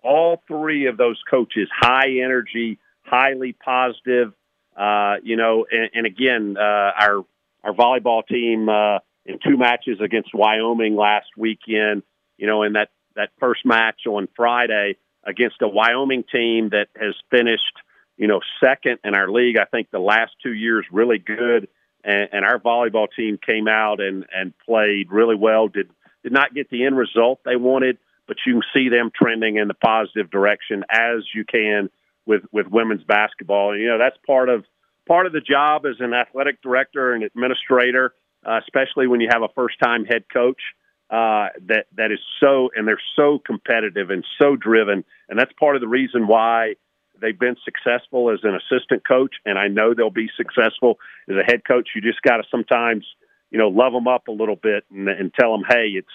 All 0.04 0.42
three 0.48 0.88
of 0.88 0.98
those 0.98 1.22
coaches, 1.30 1.70
high 1.76 2.20
energy, 2.24 2.80
highly 3.04 3.54
positive. 3.54 4.34
Uh, 4.76 5.16
you 5.24 5.36
know, 5.36 5.66
and, 5.70 5.90
and 5.94 6.06
again, 6.06 6.56
uh, 6.58 6.62
our 6.62 7.26
our 7.63 7.74
volleyball 7.74 8.26
team 8.26 8.70
uh, 8.70 9.00
in 9.26 9.40
two 9.44 9.58
matches 9.58 10.00
against 10.04 10.34
Wyoming 10.34 10.96
last 10.96 11.28
weekend. 11.36 12.04
You 12.38 12.48
know, 12.48 12.63
in 12.63 12.74
that 12.74 12.90
that 13.16 13.30
first 13.40 13.66
match 13.66 14.02
on 14.08 14.28
Friday 14.36 14.98
against 15.24 15.62
a 15.62 15.68
Wyoming 15.68 16.24
team 16.32 16.70
that 16.70 16.88
has 16.96 17.16
finished, 17.32 17.74
you 18.16 18.28
know, 18.28 18.40
second 18.63 19.00
in 19.04 19.16
our 19.16 19.30
league. 19.30 19.58
I 19.58 19.66
think 19.66 19.90
the 19.92 20.00
last 20.00 20.32
two 20.42 20.54
years 20.54 20.86
really 20.92 21.18
good 21.18 21.68
and, 22.08 22.30
and 22.32 22.46
our 22.46 22.58
volleyball 22.58 23.08
team 23.15 23.38
came 23.38 23.67
out 23.67 24.00
and 24.00 24.26
and 24.34 24.54
played 24.65 25.12
really 25.12 25.36
well. 25.36 25.67
Did 25.67 25.91
did 26.24 26.32
not 26.32 26.56
get 26.56 26.70
the 26.72 26.86
end 26.86 26.98
result 26.98 27.41
they 27.46 27.58
wanted, 27.58 28.00
but 28.28 28.38
you 28.46 28.54
can 28.54 28.63
see 28.74 28.89
them 28.89 29.12
trending 29.13 29.58
in 29.58 29.67
the 29.67 29.76
positive 29.76 30.32
direction 30.32 30.84
as 30.89 31.24
you 31.36 31.43
can 31.46 31.89
with 32.26 32.43
with 32.52 32.67
women's 32.67 33.04
basketball. 33.04 33.74
And 33.74 33.82
you 33.82 33.89
know 33.89 34.00
that's 34.00 34.17
part 34.26 34.50
of 34.50 34.63
part 35.08 35.28
of 35.28 35.34
the 35.34 35.41
job 35.41 35.86
as 35.86 35.98
an 36.00 36.13
athletic 36.13 36.62
director 36.62 37.13
and 37.13 37.24
administrator, 37.24 38.13
uh, 38.46 38.60
especially 38.63 39.08
when 39.08 39.20
you 39.20 39.28
have 39.32 39.43
a 39.43 39.50
first 39.54 39.78
time 39.84 40.06
head 40.06 40.24
coach. 40.34 40.62
Uh, 41.10 41.48
that 41.67 41.86
that 41.96 42.12
is 42.12 42.20
so 42.41 42.70
and 42.76 42.86
they're 42.86 43.00
so 43.15 43.39
competitive 43.46 44.10
and 44.10 44.26
so 44.41 44.58
driven, 44.58 45.06
and 45.30 45.39
that's 45.39 45.54
part 45.58 45.76
of 45.76 45.82
the 45.82 45.88
reason 45.88 46.28
why 46.28 46.74
they've 47.21 47.38
been 47.38 47.56
successful 47.63 48.32
as 48.32 48.39
an 48.43 48.56
assistant 48.56 49.08
coach, 49.08 49.36
and 49.45 49.58
I 49.58 49.67
know 49.67 49.93
they'll 49.93 50.10
be 50.10 50.30
successful 50.36 50.99
as 51.30 51.36
a 51.36 51.43
head 51.43 51.62
coach. 51.65 51.89
You 51.95 52.01
just 52.01 52.21
got 52.21 52.38
to 52.38 52.43
sometimes, 52.49 53.06
you 53.51 53.58
know, 53.58 53.69
love 53.69 53.93
them 53.93 54.08
up 54.08 54.27
a 54.27 54.32
little 54.32 54.56
bit 54.56 54.86
and, 54.91 55.08
and 55.10 55.34
tell 55.34 55.51
them, 55.51 55.63
hey, 55.67 55.89
it's 55.95 56.08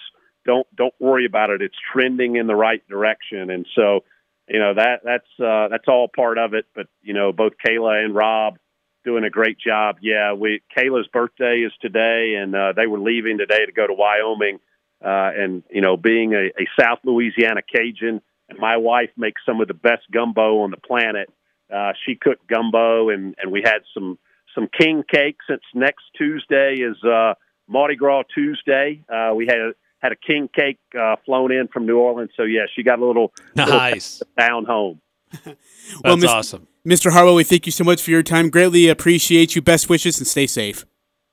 don't 0.45 0.67
don't 0.75 0.93
worry 0.99 1.25
about 1.25 1.49
it. 1.49 1.61
It's 1.61 1.75
trending 1.93 2.35
in 2.35 2.47
the 2.47 2.55
right 2.55 2.85
direction, 2.87 3.49
and 3.49 3.65
so 3.75 4.03
you 4.47 4.59
know 4.59 4.73
that 4.73 5.01
that's 5.03 5.27
uh, 5.39 5.69
that's 5.69 5.87
all 5.87 6.09
part 6.13 6.37
of 6.37 6.53
it. 6.53 6.65
But 6.75 6.87
you 7.01 7.13
know, 7.13 7.31
both 7.31 7.53
Kayla 7.65 8.03
and 8.03 8.13
Rob 8.13 8.57
doing 9.03 9.23
a 9.23 9.29
great 9.29 9.57
job. 9.59 9.97
Yeah, 10.01 10.33
we 10.33 10.61
Kayla's 10.75 11.07
birthday 11.07 11.63
is 11.65 11.71
today, 11.81 12.35
and 12.37 12.55
uh, 12.55 12.73
they 12.75 12.87
were 12.87 12.99
leaving 12.99 13.37
today 13.37 13.65
to 13.65 13.71
go 13.71 13.87
to 13.87 13.93
Wyoming. 13.93 14.59
Uh, 15.03 15.31
and 15.35 15.63
you 15.69 15.81
know, 15.81 15.97
being 15.97 16.33
a, 16.33 16.47
a 16.47 16.67
South 16.79 16.99
Louisiana 17.03 17.61
Cajun 17.61 18.21
my 18.59 18.77
wife 18.77 19.09
makes 19.17 19.41
some 19.45 19.61
of 19.61 19.67
the 19.67 19.73
best 19.73 20.03
gumbo 20.11 20.61
on 20.61 20.71
the 20.71 20.77
planet. 20.77 21.29
Uh, 21.73 21.93
she 22.05 22.15
cooked 22.15 22.47
gumbo, 22.47 23.09
and 23.09 23.35
and 23.41 23.51
we 23.51 23.61
had 23.63 23.79
some 23.93 24.17
some 24.53 24.67
king 24.77 25.03
cake. 25.09 25.37
Since 25.49 25.61
next 25.73 26.03
Tuesday 26.17 26.75
is 26.75 27.01
uh, 27.03 27.33
Mardi 27.67 27.95
Gras 27.95 28.23
Tuesday, 28.33 29.03
uh, 29.11 29.33
we 29.35 29.45
had 29.47 29.57
a, 29.57 29.71
had 29.99 30.11
a 30.11 30.15
king 30.15 30.49
cake 30.53 30.79
uh, 30.99 31.15
flown 31.25 31.51
in 31.51 31.67
from 31.67 31.85
New 31.85 31.97
Orleans. 31.97 32.31
So 32.35 32.43
yeah, 32.43 32.65
she 32.75 32.83
got 32.83 32.99
a 32.99 33.05
little 33.05 33.33
nice 33.55 34.21
little 34.21 34.33
down 34.37 34.65
home. 34.65 35.01
well, 35.45 35.55
That's 36.03 36.23
Mr. 36.23 36.29
awesome, 36.29 36.67
Mr. 36.87 37.11
Hartwell. 37.11 37.35
We 37.35 37.43
thank 37.43 37.65
you 37.65 37.71
so 37.71 37.83
much 37.83 38.01
for 38.01 38.11
your 38.11 38.23
time. 38.23 38.49
Greatly 38.49 38.87
appreciate 38.87 39.55
you. 39.55 39.61
Best 39.61 39.89
wishes 39.89 40.19
and 40.19 40.27
stay 40.27 40.47
safe. 40.47 40.85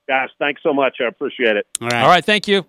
Guys, 0.08 0.30
thanks 0.38 0.62
so 0.62 0.72
much. 0.72 0.96
I 1.00 1.04
appreciate 1.04 1.56
it. 1.56 1.66
All 1.80 1.88
right. 1.88 2.02
All 2.02 2.08
right. 2.08 2.24
Thank 2.24 2.48
you. 2.48 2.64